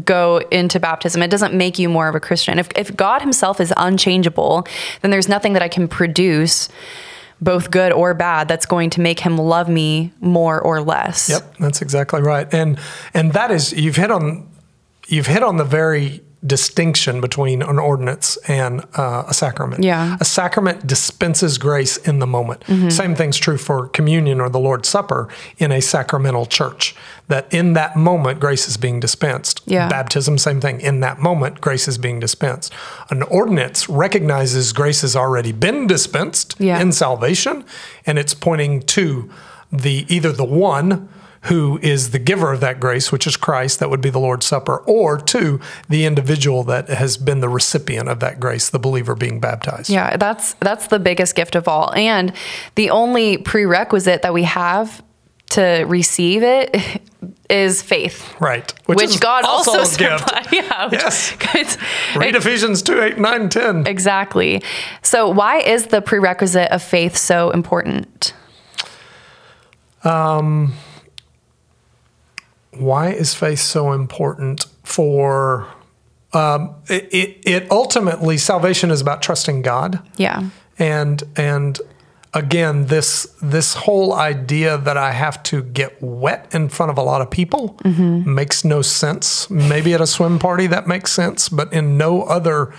go 0.05 0.39
into 0.51 0.79
baptism. 0.79 1.23
It 1.23 1.31
doesn't 1.31 1.55
make 1.55 1.79
you 1.79 1.89
more 1.89 2.09
of 2.09 2.15
a 2.15 2.21
Christian. 2.21 2.59
If, 2.59 2.69
if 2.77 2.95
God 2.95 3.23
Himself 3.23 3.61
is 3.61 3.73
unchangeable, 3.77 4.67
then 5.03 5.11
there's 5.11 5.29
nothing 5.29 5.53
that 5.55 5.63
I 5.63 5.69
can 5.69 5.89
produce, 5.89 6.69
both 7.41 7.71
good 7.71 7.93
or 7.93 8.15
bad, 8.15 8.49
that's 8.49 8.67
going 8.67 8.91
to 8.91 9.01
make 9.01 9.21
Him 9.21 9.37
love 9.37 9.69
me 9.69 10.13
more 10.21 10.61
or 10.61 10.81
less. 10.81 11.29
Yep, 11.29 11.57
that's 11.59 11.83
exactly 11.83 12.23
right. 12.23 12.53
And 12.53 12.79
and 13.15 13.33
that 13.33 13.51
is 13.51 13.73
you've 13.73 13.97
hit 13.97 14.11
on 14.11 14.49
you've 15.09 15.27
hit 15.27 15.43
on 15.43 15.57
the 15.57 15.65
very 15.65 16.23
distinction 16.47 17.21
between 17.21 17.61
an 17.61 17.79
ordinance 17.79 18.39
and 18.49 18.83
uh, 18.95 19.25
a 19.29 19.35
sacrament. 19.35 19.85
Yeah. 19.85 20.17
A 20.21 20.25
sacrament 20.25 20.87
dispenses 20.87 21.59
grace 21.59 21.99
in 21.99 22.19
the 22.19 22.27
moment. 22.27 22.65
Same 22.91 23.15
thing's 23.15 23.37
true 23.37 23.59
for 23.59 23.89
communion 23.89 24.41
or 24.41 24.49
the 24.49 24.59
Lord's 24.59 24.89
Supper 24.89 25.29
in 25.59 25.71
a 25.71 25.81
sacramental 25.83 26.47
church, 26.47 26.95
that 27.29 27.53
in 27.53 27.75
that 27.75 27.95
moment, 27.95 28.41
grace 28.41 28.69
is 28.69 28.79
being 28.79 29.01
dispensed. 29.01 29.61
Yeah. 29.67 29.89
Baptism, 29.89 30.39
same 30.39 30.61
thing. 30.63 30.81
In 30.81 31.01
that 31.01 31.19
moment, 31.19 31.61
grace 31.61 31.87
is 31.87 31.99
being 31.99 32.21
dispensed. 32.21 32.73
An 33.11 33.23
ordinance 33.25 33.89
recognizes 33.89 34.73
grace 34.73 35.03
has 35.03 35.15
already 35.15 35.53
been 35.53 35.87
dispensed 35.87 36.57
Yeah. 36.59 36.81
in 36.81 36.93
salvation, 36.93 37.65
and 38.07 38.19
it's 38.19 38.33
pointing 38.35 38.81
to 38.83 39.31
the 39.71 40.07
either 40.09 40.33
the 40.33 40.45
one 40.45 41.09
who 41.45 41.79
is 41.83 42.11
the 42.11 42.19
giver 42.19 42.53
of 42.53 42.61
that 42.61 42.79
grace, 42.81 43.11
which 43.11 43.27
is 43.27 43.37
Christ, 43.37 43.81
that 43.81 43.89
would 43.89 44.01
be 44.03 44.11
the 44.11 44.19
Lord's 44.19 44.45
Supper, 44.47 44.79
or 44.87 45.19
to 45.19 45.59
the 45.89 46.05
individual 46.05 46.65
that 46.65 46.89
has 46.89 47.17
been 47.17 47.41
the 47.41 47.49
recipient 47.49 48.09
of 48.09 48.21
that 48.21 48.39
grace, 48.39 48.69
the 48.69 48.79
believer 48.79 49.15
being 49.15 49.41
baptized. 49.41 49.89
Yeah, 49.89 50.17
that's 50.19 50.55
that's 50.55 50.89
the 50.89 50.99
biggest 50.99 51.35
gift 51.35 51.55
of 51.55 51.67
all. 51.67 51.95
And 51.95 52.33
the 52.75 52.91
only 52.91 53.39
prerequisite 53.39 54.23
that 54.23 54.35
we 54.35 54.43
have 54.43 55.03
to 55.51 55.85
receive 55.89 56.43
it 56.43 56.77
is 57.51 57.83
faith. 57.83 58.35
Right. 58.41 58.73
Which, 58.87 59.03
is 59.03 59.19
God 59.19 59.45
also, 59.45 59.73
a 59.73 59.77
gift. 59.97 60.21
supplied. 60.21 60.47
Yeah. 60.53 60.89
Yes. 60.93 61.37
Read 62.17 62.37
Ephesians 62.37 62.83
2, 62.83 63.03
8, 63.03 63.19
9, 63.19 63.49
10. 63.49 63.87
exactly. 63.87 64.63
So 65.03 65.29
why 65.29 65.59
is 65.61 65.87
the 65.87 66.01
prerequisite 66.01 66.71
of 66.71 66.83
faith 66.83 67.17
so 67.17 67.51
important? 67.51 68.33
Um, 70.05 70.75
why 72.81 73.11
is 73.11 73.35
faith 73.35 73.61
so 73.61 73.93
important 73.93 74.67
for 74.85 75.67
um, 76.33 76.75
it, 76.89 77.09
it, 77.13 77.39
it 77.45 77.71
ultimately 77.71 78.39
salvation 78.39 78.91
is 78.91 79.01
about 79.01 79.21
trusting 79.23 79.63
god. 79.63 80.01
Yeah. 80.17 80.49
and 80.79 81.23
and 81.37 81.81
again 82.33 82.87
this 82.87 83.27
this 83.43 83.75
whole 83.75 84.15
idea 84.15 84.79
that 84.79 84.97
i 84.97 85.11
have 85.11 85.43
to 85.43 85.65
get 85.65 86.01
wet 86.01 86.49
in 86.55 86.69
front 86.69 86.89
of 86.89 86.97
a 86.97 87.03
lot 87.03 87.21
of 87.21 87.29
people 87.29 87.77
makes 87.85 88.65
no 88.65 88.83
sense. 88.83 89.51
Maybe 89.51 89.95
at 89.95 90.01
a 90.01 90.07
swim 90.07 90.39
party 90.39 90.69
that 90.69 90.87
makes 90.87 91.11
sense 91.13 91.49
but 91.49 91.73
in 91.73 91.99
no 91.99 92.23
other 92.23 92.73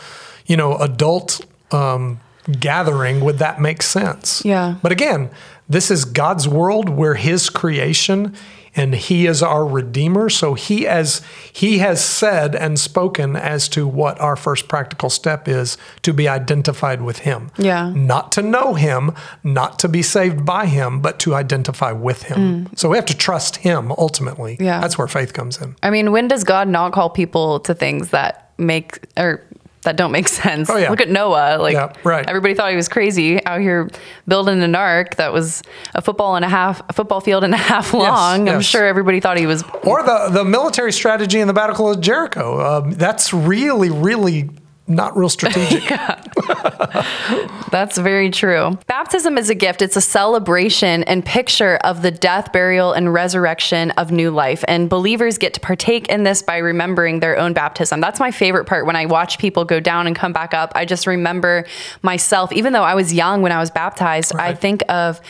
you 0.46 0.56
know 0.56 0.78
adult 0.78 1.46
um, 1.72 2.22
gathering 2.60 3.20
would 3.22 3.40
that 3.40 3.60
make 3.60 3.82
sense. 3.82 4.42
Yeah. 4.46 4.76
but 4.82 4.92
again 4.94 5.30
this 5.68 5.92
is 5.92 6.06
god's 6.06 6.48
world. 6.48 6.88
We're 6.90 7.16
his 7.16 7.50
creation 7.50 8.34
and 8.76 8.96
he 8.96 9.26
is 9.28 9.44
our 9.44 9.66
redeemer 9.66 10.30
so 10.30 10.54
he 10.54 10.88
as 10.88 11.22
he 11.52 11.80
has 11.80 12.04
said 12.04 12.56
and 12.56 12.80
spoken 12.80 13.36
as 13.36 13.68
to 13.70 13.86
what 13.88 14.20
our 14.22 14.36
first 14.36 14.68
practical 14.68 15.10
step 15.10 15.48
is 15.48 15.78
to 16.02 16.14
be 16.14 16.28
identified 16.28 17.02
with 17.02 17.20
him 17.20 17.52
Yeah. 17.58 17.92
not 17.96 18.32
to 18.34 18.42
know 18.42 18.74
him, 18.76 19.12
not 19.44 19.78
to 19.80 19.88
be 19.90 20.02
saved 20.02 20.46
by 20.46 20.66
him, 20.68 21.02
but 21.02 21.20
to 21.20 21.36
identify 21.36 21.92
with 21.92 22.24
him. 22.24 22.70
So 22.76 22.90
we 22.90 22.98
have 22.98 23.06
to 23.08 23.18
trust 23.18 23.58
him 23.58 23.92
ultimately. 23.98 24.58
Mm. 24.58 24.66
Yeah. 24.66 24.80
That's 24.80 24.98
where 24.98 25.08
faith 25.08 25.34
comes 25.34 25.62
in. 25.62 25.76
I 25.84 25.90
mean, 25.90 26.12
when 26.12 26.28
does 26.28 26.44
God 26.44 26.68
not 26.68 26.94
call 26.94 27.10
people 27.10 27.60
to 27.62 27.74
things 27.74 28.10
that 28.12 28.52
make 28.58 29.00
or 29.18 29.44
that 29.84 29.96
don't 29.96 30.12
make 30.12 30.28
sense? 30.42 30.70
Oh, 30.70 30.78
yeah. 30.78 30.90
Look 30.90 31.02
at 31.02 31.10
Noah. 31.10 31.58
Like 31.60 31.74
Yeah, 31.74 31.94
right. 32.04 32.28
everybody 32.28 32.54
thought 32.54 32.70
he 32.70 32.76
was 32.76 32.88
crazy 32.88 33.44
out 33.46 33.62
here 33.62 33.90
building 34.28 34.62
an 34.62 34.76
ark 34.76 35.16
that 35.16 35.34
was 35.34 35.64
a 35.96 36.02
football 36.02 36.36
and 36.36 36.46
a 36.46 36.50
half 36.50 36.82
a 36.90 36.94
football 36.94 37.22
field 37.22 37.44
and 37.44 37.54
a 37.54 37.58
half 37.72 37.94
long. 37.94 38.48
I'm 38.48 38.56
yes. 38.58 38.66
sure 38.66 38.86
everybody 38.86 39.20
thought 39.20 39.38
he 39.38 39.46
was 39.48 39.64
Or 39.84 40.04
the, 40.04 40.30
the 40.32 40.46
military 40.46 40.92
strategy 40.94 41.40
in 41.40 41.48
the 41.48 41.54
Battle 41.54 41.90
of 41.92 42.02
Jericho. 42.02 42.60
Um, 42.60 42.92
that's 42.92 43.34
really, 43.34 43.90
really 43.90 44.50
not 44.88 45.16
real 45.16 45.30
strategic. 45.30 45.84
That's 47.72 47.98
very 47.98 48.30
true. 48.30 48.78
Baptism 48.88 49.38
is 49.38 49.50
a 49.50 49.56
gift. 49.56 49.82
It's 49.82 49.96
a 49.96 50.02
celebration 50.02 51.04
and 51.04 51.24
picture 51.24 51.78
of 51.78 52.02
the 52.02 52.12
death, 52.12 52.52
burial, 52.52 52.92
and 52.92 53.14
resurrection 53.14 53.92
of 53.92 54.12
new 54.12 54.32
life. 54.32 54.64
And 54.68 54.90
believers 54.90 55.38
get 55.38 55.54
to 55.54 55.60
partake 55.60 56.10
in 56.10 56.24
this 56.24 56.42
by 56.42 56.58
remembering 56.58 57.22
their 57.22 57.38
own 57.38 57.54
baptism. 57.54 58.02
That's 58.02 58.20
my 58.20 58.32
favorite 58.32 58.66
part 58.66 58.86
when 58.86 58.96
I 58.96 59.06
watch 59.06 59.40
people 59.40 59.64
go 59.64 59.80
down 59.80 60.08
and 60.08 60.16
come 60.16 60.34
back 60.34 60.54
up. 60.54 60.74
I 60.76 60.86
just 60.86 61.08
remember 61.08 61.66
myself, 62.02 62.52
even 62.52 62.74
though 62.74 62.84
I 62.84 62.96
was 62.96 63.14
young 63.14 63.42
when 63.42 63.52
I 63.52 63.60
was 63.60 63.72
baptized, 63.72 64.36
I 64.36 64.54
think 64.54 64.84
of 64.90 65.22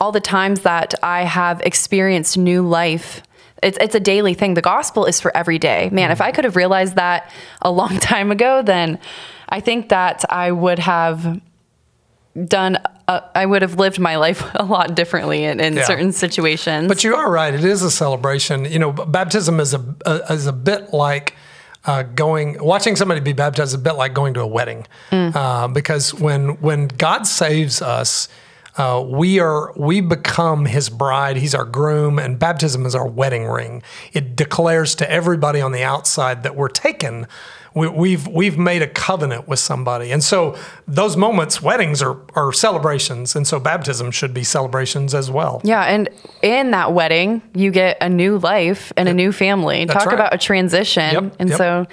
all 0.00 0.12
the 0.12 0.20
times 0.20 0.62
that 0.62 0.94
I 1.02 1.22
have 1.22 1.60
experienced 1.60 2.36
new 2.36 2.66
life. 2.66 3.22
It's, 3.64 3.78
it's 3.80 3.94
a 3.94 4.00
daily 4.00 4.34
thing. 4.34 4.54
The 4.54 4.62
gospel 4.62 5.06
is 5.06 5.20
for 5.20 5.34
every 5.36 5.58
day. 5.58 5.88
Man, 5.90 6.10
if 6.10 6.20
I 6.20 6.30
could 6.32 6.44
have 6.44 6.56
realized 6.56 6.96
that 6.96 7.30
a 7.62 7.70
long 7.70 7.98
time 8.12 8.30
ago, 8.30 8.62
then 8.62 8.98
I 9.48 9.60
think 9.60 9.88
that 9.88 10.24
I 10.30 10.52
would 10.52 10.78
have 10.78 11.40
done 12.46 12.78
uh, 13.06 13.20
I 13.34 13.44
would 13.46 13.62
have 13.62 13.78
lived 13.78 13.98
my 13.98 14.16
life 14.26 14.42
a 14.54 14.64
lot 14.64 14.94
differently 14.94 15.44
in, 15.44 15.60
in 15.60 15.74
Yeah. 15.76 15.84
certain 15.84 16.12
situations. 16.12 16.88
But 16.88 17.04
you 17.04 17.14
are 17.14 17.30
right. 17.30 17.52
It 17.54 17.64
is 17.64 17.82
a 17.82 17.90
celebration. 17.90 18.64
You 18.64 18.78
know, 18.78 18.92
baptism 18.92 19.60
is 19.60 19.74
a, 19.74 19.82
a 20.06 20.32
is 20.32 20.46
a 20.46 20.52
bit 20.52 20.92
like 20.92 21.34
uh, 21.84 22.02
going 22.02 22.56
watching 22.64 22.96
somebody 22.96 23.20
be 23.20 23.34
baptized. 23.34 23.68
Is 23.68 23.74
a 23.74 23.78
bit 23.78 23.92
like 23.92 24.14
going 24.14 24.34
to 24.34 24.40
a 24.40 24.46
wedding, 24.46 24.86
uh, 25.12 25.68
because 25.68 26.14
when 26.14 26.60
when 26.60 26.88
God 26.88 27.26
saves 27.26 27.80
us. 27.82 28.28
Uh, 28.76 29.04
we 29.06 29.38
are 29.38 29.72
we 29.76 30.00
become 30.00 30.64
his 30.64 30.88
bride 30.88 31.36
he's 31.36 31.54
our 31.54 31.64
groom 31.64 32.18
and 32.18 32.38
baptism 32.38 32.84
is 32.84 32.94
our 32.94 33.06
wedding 33.06 33.46
ring 33.46 33.82
it 34.12 34.34
declares 34.34 34.96
to 34.96 35.08
everybody 35.08 35.60
on 35.60 35.70
the 35.70 35.82
outside 35.82 36.42
that 36.42 36.56
we're 36.56 36.68
taken 36.68 37.26
we, 37.72 37.88
we've 37.88 38.26
we've 38.26 38.58
made 38.58 38.82
a 38.82 38.88
covenant 38.88 39.46
with 39.46 39.60
somebody 39.60 40.10
and 40.10 40.24
so 40.24 40.56
those 40.88 41.16
moments 41.16 41.62
weddings 41.62 42.02
are, 42.02 42.18
are 42.34 42.52
celebrations 42.52 43.36
and 43.36 43.46
so 43.46 43.60
baptism 43.60 44.10
should 44.10 44.34
be 44.34 44.42
celebrations 44.42 45.14
as 45.14 45.30
well 45.30 45.60
yeah, 45.62 45.84
and 45.84 46.10
in 46.42 46.72
that 46.72 46.92
wedding, 46.92 47.42
you 47.54 47.70
get 47.70 47.96
a 48.00 48.08
new 48.08 48.38
life 48.38 48.92
and 48.96 49.08
a 49.08 49.14
new 49.14 49.32
family. 49.32 49.86
That's 49.86 49.98
Talk 49.98 50.06
right. 50.06 50.14
about 50.14 50.34
a 50.34 50.38
transition. 50.38 51.10
Yep, 51.12 51.36
And 51.38 51.48
yep. 51.48 51.58
so 51.58 51.86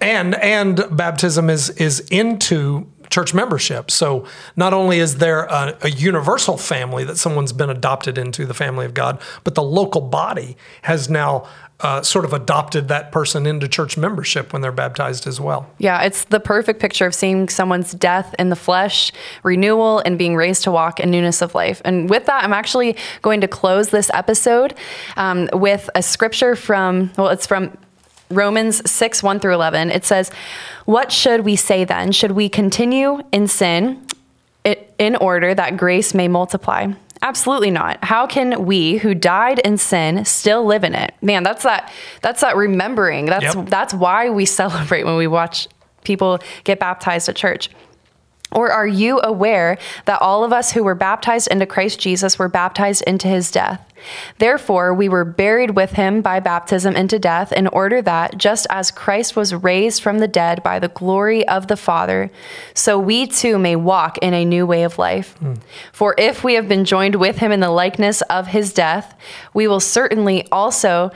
and 0.00 0.34
and 0.36 0.84
baptism 0.90 1.50
is 1.50 1.70
is 1.70 2.00
into 2.10 2.86
church 3.16 3.32
membership 3.32 3.90
so 3.90 4.26
not 4.56 4.74
only 4.74 4.98
is 4.98 5.16
there 5.16 5.44
a, 5.44 5.74
a 5.80 5.88
universal 5.88 6.58
family 6.58 7.02
that 7.02 7.16
someone's 7.16 7.54
been 7.54 7.70
adopted 7.70 8.18
into 8.18 8.44
the 8.44 8.52
family 8.52 8.84
of 8.84 8.92
god 8.92 9.18
but 9.42 9.54
the 9.54 9.62
local 9.62 10.02
body 10.02 10.54
has 10.82 11.08
now 11.08 11.48
uh, 11.80 12.02
sort 12.02 12.24
of 12.24 12.32
adopted 12.32 12.88
that 12.88 13.12
person 13.12 13.46
into 13.46 13.68
church 13.68 13.96
membership 13.96 14.52
when 14.52 14.60
they're 14.62 14.72
baptized 14.72 15.26
as 15.26 15.40
well 15.40 15.70
Yeah, 15.78 16.02
it's 16.02 16.24
the 16.24 16.40
perfect 16.40 16.80
picture 16.80 17.06
of 17.06 17.14
seeing 17.14 17.48
someone's 17.48 17.92
death 17.92 18.34
in 18.38 18.48
the 18.48 18.56
flesh, 18.56 19.12
renewal, 19.42 20.00
and 20.00 20.18
being 20.18 20.36
raised 20.36 20.62
to 20.64 20.70
walk 20.70 21.00
in 21.00 21.10
newness 21.10 21.42
of 21.42 21.54
life. 21.54 21.82
And 21.84 22.08
with 22.08 22.26
that, 22.26 22.44
I'm 22.44 22.52
actually 22.52 22.96
going 23.22 23.40
to 23.42 23.48
close 23.48 23.90
this 23.90 24.10
episode 24.14 24.74
um, 25.16 25.48
with 25.52 25.88
a 25.94 26.02
scripture 26.02 26.56
from, 26.56 27.10
well, 27.16 27.28
it's 27.28 27.46
from 27.46 27.76
Romans 28.30 28.88
6, 28.90 29.22
1 29.22 29.40
through 29.40 29.54
11. 29.54 29.90
It 29.90 30.04
says, 30.04 30.30
What 30.84 31.12
should 31.12 31.40
we 31.40 31.56
say 31.56 31.84
then? 31.84 32.12
Should 32.12 32.32
we 32.32 32.48
continue 32.48 33.20
in 33.32 33.46
sin 33.46 34.06
in 34.98 35.16
order 35.16 35.54
that 35.54 35.76
grace 35.76 36.14
may 36.14 36.28
multiply? 36.28 36.88
Absolutely 37.22 37.70
not. 37.70 38.02
How 38.04 38.26
can 38.26 38.66
we 38.66 38.98
who 38.98 39.14
died 39.14 39.58
in 39.60 39.78
sin 39.78 40.24
still 40.24 40.64
live 40.64 40.84
in 40.84 40.94
it? 40.94 41.14
Man, 41.22 41.42
that's 41.42 41.62
that 41.62 41.90
that's 42.20 42.40
that 42.42 42.56
remembering. 42.56 43.26
That's 43.26 43.54
Yep. 43.54 43.68
that's 43.68 43.94
why 43.94 44.28
we 44.30 44.44
celebrate 44.60 45.04
when 45.04 45.16
we 45.16 45.26
watch 45.26 45.66
people 46.04 46.38
get 46.64 46.78
baptized 46.78 47.28
at 47.28 47.36
church. 47.36 47.70
Or 48.56 48.72
are 48.72 48.86
you 48.86 49.20
aware 49.22 49.76
that 50.06 50.22
all 50.22 50.42
of 50.42 50.52
us 50.52 50.72
who 50.72 50.82
were 50.82 50.94
baptized 50.94 51.46
into 51.48 51.66
Christ 51.66 52.00
Jesus 52.00 52.38
were 52.38 52.48
baptized 52.48 53.04
into 53.06 53.28
his 53.28 53.50
death? 53.50 53.82
Therefore, 54.38 54.94
we 54.94 55.10
were 55.10 55.26
buried 55.26 55.70
with 55.70 55.92
him 55.92 56.22
by 56.22 56.40
baptism 56.40 56.96
into 56.96 57.18
death, 57.18 57.52
in 57.52 57.66
order 57.66 58.00
that, 58.00 58.38
just 58.38 58.66
as 58.70 58.90
Christ 58.90 59.36
was 59.36 59.54
raised 59.54 60.02
from 60.02 60.18
the 60.18 60.28
dead 60.28 60.62
by 60.62 60.78
the 60.78 60.88
glory 60.88 61.46
of 61.46 61.66
the 61.66 61.76
Father, 61.76 62.30
so 62.72 62.98
we 62.98 63.26
too 63.26 63.58
may 63.58 63.76
walk 63.76 64.16
in 64.18 64.32
a 64.32 64.44
new 64.44 64.66
way 64.66 64.84
of 64.84 64.98
life. 64.98 65.34
Hmm. 65.38 65.54
For 65.92 66.14
if 66.16 66.42
we 66.42 66.54
have 66.54 66.68
been 66.68 66.84
joined 66.86 67.16
with 67.16 67.38
him 67.38 67.52
in 67.52 67.60
the 67.60 67.70
likeness 67.70 68.22
of 68.22 68.48
his 68.48 68.72
death, 68.72 69.14
we 69.52 69.68
will 69.68 69.80
certainly 69.80 70.46
also 70.50 71.10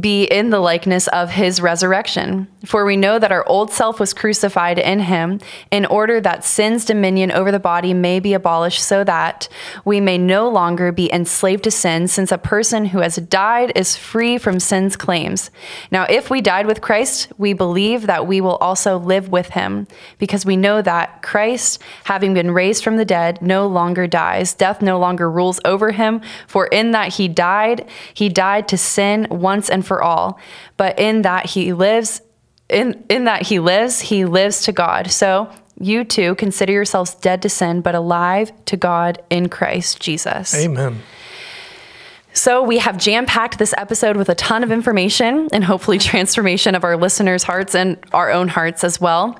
be 0.00 0.24
in 0.24 0.50
the 0.50 0.58
likeness 0.58 1.06
of 1.08 1.30
his 1.30 1.60
resurrection. 1.60 2.48
For 2.64 2.84
we 2.84 2.96
know 2.96 3.18
that 3.18 3.30
our 3.30 3.46
old 3.48 3.70
self 3.70 4.00
was 4.00 4.12
crucified 4.12 4.78
in 4.78 5.00
him 5.00 5.40
in 5.70 5.86
order 5.86 6.20
that 6.20 6.44
sin's 6.44 6.84
dominion 6.84 7.30
over 7.30 7.52
the 7.52 7.60
body 7.60 7.94
may 7.94 8.18
be 8.18 8.34
abolished, 8.34 8.82
so 8.82 9.04
that 9.04 9.48
we 9.84 10.00
may 10.00 10.18
no 10.18 10.48
longer 10.48 10.90
be 10.90 11.12
enslaved 11.12 11.64
to 11.64 11.70
sin, 11.70 12.08
since 12.08 12.32
a 12.32 12.38
person 12.38 12.86
who 12.86 13.00
has 13.00 13.16
died 13.16 13.70
is 13.76 13.96
free 13.96 14.36
from 14.38 14.58
sin's 14.58 14.96
claims. 14.96 15.50
Now, 15.90 16.04
if 16.08 16.30
we 16.30 16.40
died 16.40 16.66
with 16.66 16.80
Christ, 16.80 17.32
we 17.38 17.52
believe 17.52 18.06
that 18.06 18.26
we 18.26 18.40
will 18.40 18.56
also 18.56 18.98
live 18.98 19.28
with 19.28 19.50
him, 19.50 19.86
because 20.18 20.44
we 20.44 20.56
know 20.56 20.82
that 20.82 21.22
Christ, 21.22 21.80
having 22.04 22.34
been 22.34 22.50
raised 22.50 22.82
from 22.82 22.96
the 22.96 23.04
dead, 23.04 23.40
no 23.42 23.66
longer 23.66 24.06
dies. 24.06 24.54
Death 24.54 24.82
no 24.82 24.98
longer 24.98 25.30
rules 25.30 25.60
over 25.64 25.92
him, 25.92 26.20
for 26.48 26.66
in 26.66 26.90
that 26.92 27.14
he 27.14 27.28
died, 27.28 27.86
he 28.14 28.28
died 28.28 28.66
to 28.68 28.78
sin 28.78 29.28
once 29.30 29.68
and 29.68 29.83
for 29.84 30.02
all. 30.02 30.38
But 30.76 30.98
in 30.98 31.22
that 31.22 31.46
he 31.46 31.72
lives, 31.72 32.20
in 32.68 33.04
in 33.08 33.24
that 33.24 33.42
he 33.42 33.60
lives, 33.60 34.00
he 34.00 34.24
lives 34.24 34.62
to 34.62 34.72
God. 34.72 35.10
So 35.10 35.50
you 35.78 36.04
too 36.04 36.34
consider 36.36 36.72
yourselves 36.72 37.14
dead 37.14 37.42
to 37.42 37.48
sin, 37.48 37.80
but 37.80 37.94
alive 37.94 38.52
to 38.66 38.76
God 38.76 39.22
in 39.30 39.48
Christ 39.48 40.00
Jesus. 40.00 40.54
Amen. 40.54 41.02
So, 42.32 42.64
we 42.64 42.78
have 42.78 42.98
jam 42.98 43.26
packed 43.26 43.60
this 43.60 43.72
episode 43.78 44.16
with 44.16 44.28
a 44.28 44.34
ton 44.34 44.64
of 44.64 44.72
information 44.72 45.48
and 45.52 45.62
hopefully 45.62 45.98
transformation 46.00 46.74
of 46.74 46.82
our 46.82 46.96
listeners' 46.96 47.44
hearts 47.44 47.76
and 47.76 47.96
our 48.12 48.32
own 48.32 48.48
hearts 48.48 48.82
as 48.82 49.00
well. 49.00 49.38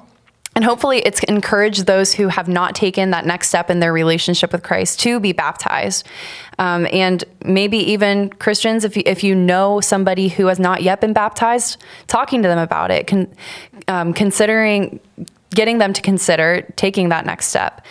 And 0.54 0.64
hopefully, 0.64 0.98
it's 0.98 1.22
encouraged 1.24 1.86
those 1.86 2.14
who 2.14 2.28
have 2.28 2.48
not 2.48 2.76
taken 2.76 3.10
that 3.10 3.26
next 3.26 3.48
step 3.48 3.70
in 3.70 3.80
their 3.80 3.92
relationship 3.92 4.52
with 4.52 4.62
Christ 4.62 5.00
to 5.00 5.18
be 5.18 5.32
baptized. 5.32 6.06
Um, 6.58 6.86
and 6.92 7.24
maybe 7.44 7.78
even 7.78 8.30
Christians, 8.30 8.84
if 8.84 8.96
you, 8.96 9.02
if 9.04 9.24
you 9.24 9.34
know 9.34 9.80
somebody 9.80 10.28
who 10.28 10.46
has 10.46 10.60
not 10.60 10.82
yet 10.82 11.00
been 11.00 11.12
baptized, 11.12 11.82
talking 12.06 12.42
to 12.42 12.48
them 12.48 12.58
about 12.58 12.92
it, 12.92 13.08
con, 13.08 13.28
um, 13.88 14.12
considering 14.12 15.00
getting 15.50 15.78
them 15.78 15.92
to 15.92 16.02
consider 16.02 16.62
taking 16.76 17.08
that 17.08 17.26
next 17.26 17.46
step. 17.46 17.84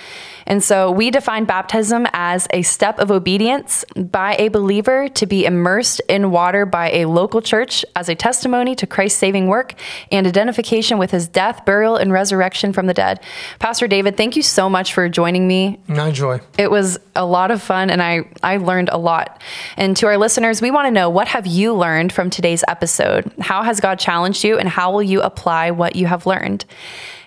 And 0.45 0.63
so 0.63 0.91
we 0.91 1.11
define 1.11 1.45
baptism 1.45 2.07
as 2.13 2.47
a 2.51 2.61
step 2.61 2.99
of 2.99 3.11
obedience 3.11 3.85
by 3.95 4.35
a 4.37 4.49
believer 4.49 5.07
to 5.09 5.25
be 5.25 5.45
immersed 5.45 6.01
in 6.09 6.31
water 6.31 6.65
by 6.65 6.91
a 6.91 7.05
local 7.05 7.41
church 7.41 7.85
as 7.95 8.09
a 8.09 8.15
testimony 8.15 8.75
to 8.75 8.87
Christ's 8.87 9.19
saving 9.19 9.47
work 9.47 9.73
and 10.11 10.27
identification 10.27 10.97
with 10.97 11.11
his 11.11 11.27
death, 11.27 11.65
burial, 11.65 11.95
and 11.95 12.11
resurrection 12.11 12.73
from 12.73 12.87
the 12.87 12.93
dead. 12.93 13.19
Pastor 13.59 13.87
David, 13.87 14.17
thank 14.17 14.35
you 14.35 14.41
so 14.41 14.69
much 14.69 14.93
for 14.93 15.07
joining 15.09 15.47
me. 15.47 15.79
My 15.87 16.11
joy. 16.11 16.41
It 16.57 16.71
was 16.71 16.99
a 17.15 17.25
lot 17.25 17.51
of 17.51 17.61
fun 17.61 17.89
and 17.89 18.01
I, 18.01 18.27
I 18.41 18.57
learned 18.57 18.89
a 18.89 18.97
lot. 18.97 19.41
And 19.77 19.95
to 19.97 20.07
our 20.07 20.17
listeners, 20.17 20.61
we 20.61 20.71
want 20.71 20.87
to 20.87 20.91
know 20.91 21.09
what 21.09 21.27
have 21.27 21.47
you 21.47 21.73
learned 21.73 22.11
from 22.11 22.29
today's 22.29 22.63
episode? 22.67 23.31
How 23.39 23.63
has 23.63 23.79
God 23.79 23.99
challenged 23.99 24.43
you 24.43 24.57
and 24.57 24.67
how 24.67 24.91
will 24.91 25.03
you 25.03 25.21
apply 25.21 25.71
what 25.71 25.95
you 25.95 26.07
have 26.07 26.25
learned? 26.25 26.65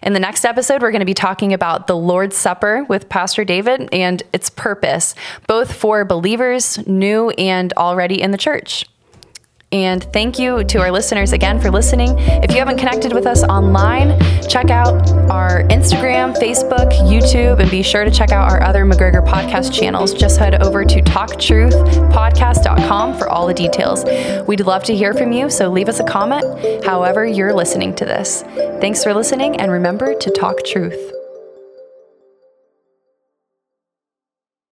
In 0.03 0.13
the 0.13 0.21
next 0.21 0.45
episode, 0.45 0.83
we're 0.83 0.93
going 0.93 1.01
to 1.01 1.07
be 1.07 1.15
talking 1.15 1.53
about 1.53 1.87
the 1.87 1.97
Lord's 1.97 2.37
Supper 2.37 2.85
Pastor 3.09 3.45
David 3.45 3.88
and 3.92 4.23
its 4.33 4.51
purpose, 4.51 5.14
both 5.47 5.73
for 5.73 6.05
believers, 6.05 6.85
new 6.87 7.31
and 7.31 7.73
already 7.75 8.21
in 8.21 8.31
the 8.31 8.38
church. 8.38 8.87
And 9.73 10.05
thank 10.12 10.38
you 10.38 10.62
to 10.62 10.79
our 10.79 10.92
listeners 10.92 11.33
again 11.33 11.61
for 11.61 11.73
listening. 11.73 12.14
If 12.19 12.53
you 12.53 12.59
haven't 12.59 12.79
connected 12.79 13.12
with 13.12 13.27
us 13.27 13.42
online, 13.42 14.16
check 14.49 14.71
out 14.71 15.11
our 15.29 15.64
Instagram, 15.64 16.37
Facebook, 16.37 16.92
YouTube, 17.11 17.59
and 17.59 17.69
be 17.69 17.83
sure 17.83 18.05
to 18.05 18.11
check 18.11 18.31
out 18.31 18.49
our 18.51 18.62
other 18.62 18.85
McGregor 18.85 19.27
podcast 19.27 19.77
channels. 19.77 20.14
Just 20.14 20.38
head 20.38 20.62
over 20.62 20.85
to 20.85 21.03
talktruthpodcast.com 21.03 23.19
for 23.19 23.29
all 23.29 23.49
the 23.49 23.55
details. 23.55 24.05
We'd 24.47 24.61
love 24.61 24.85
to 24.85 24.95
hear 24.95 25.12
from 25.12 25.33
you, 25.33 25.51
so 25.51 25.69
leave 25.69 25.88
us 25.88 25.99
a 25.99 26.05
comment 26.05 26.85
however 26.85 27.27
you're 27.27 27.53
listening 27.53 27.92
to 27.97 28.05
this. 28.05 28.42
Thanks 28.81 29.03
for 29.03 29.12
listening, 29.14 29.57
and 29.57 29.73
remember 29.73 30.14
to 30.14 30.31
talk 30.31 30.64
truth. 30.64 31.16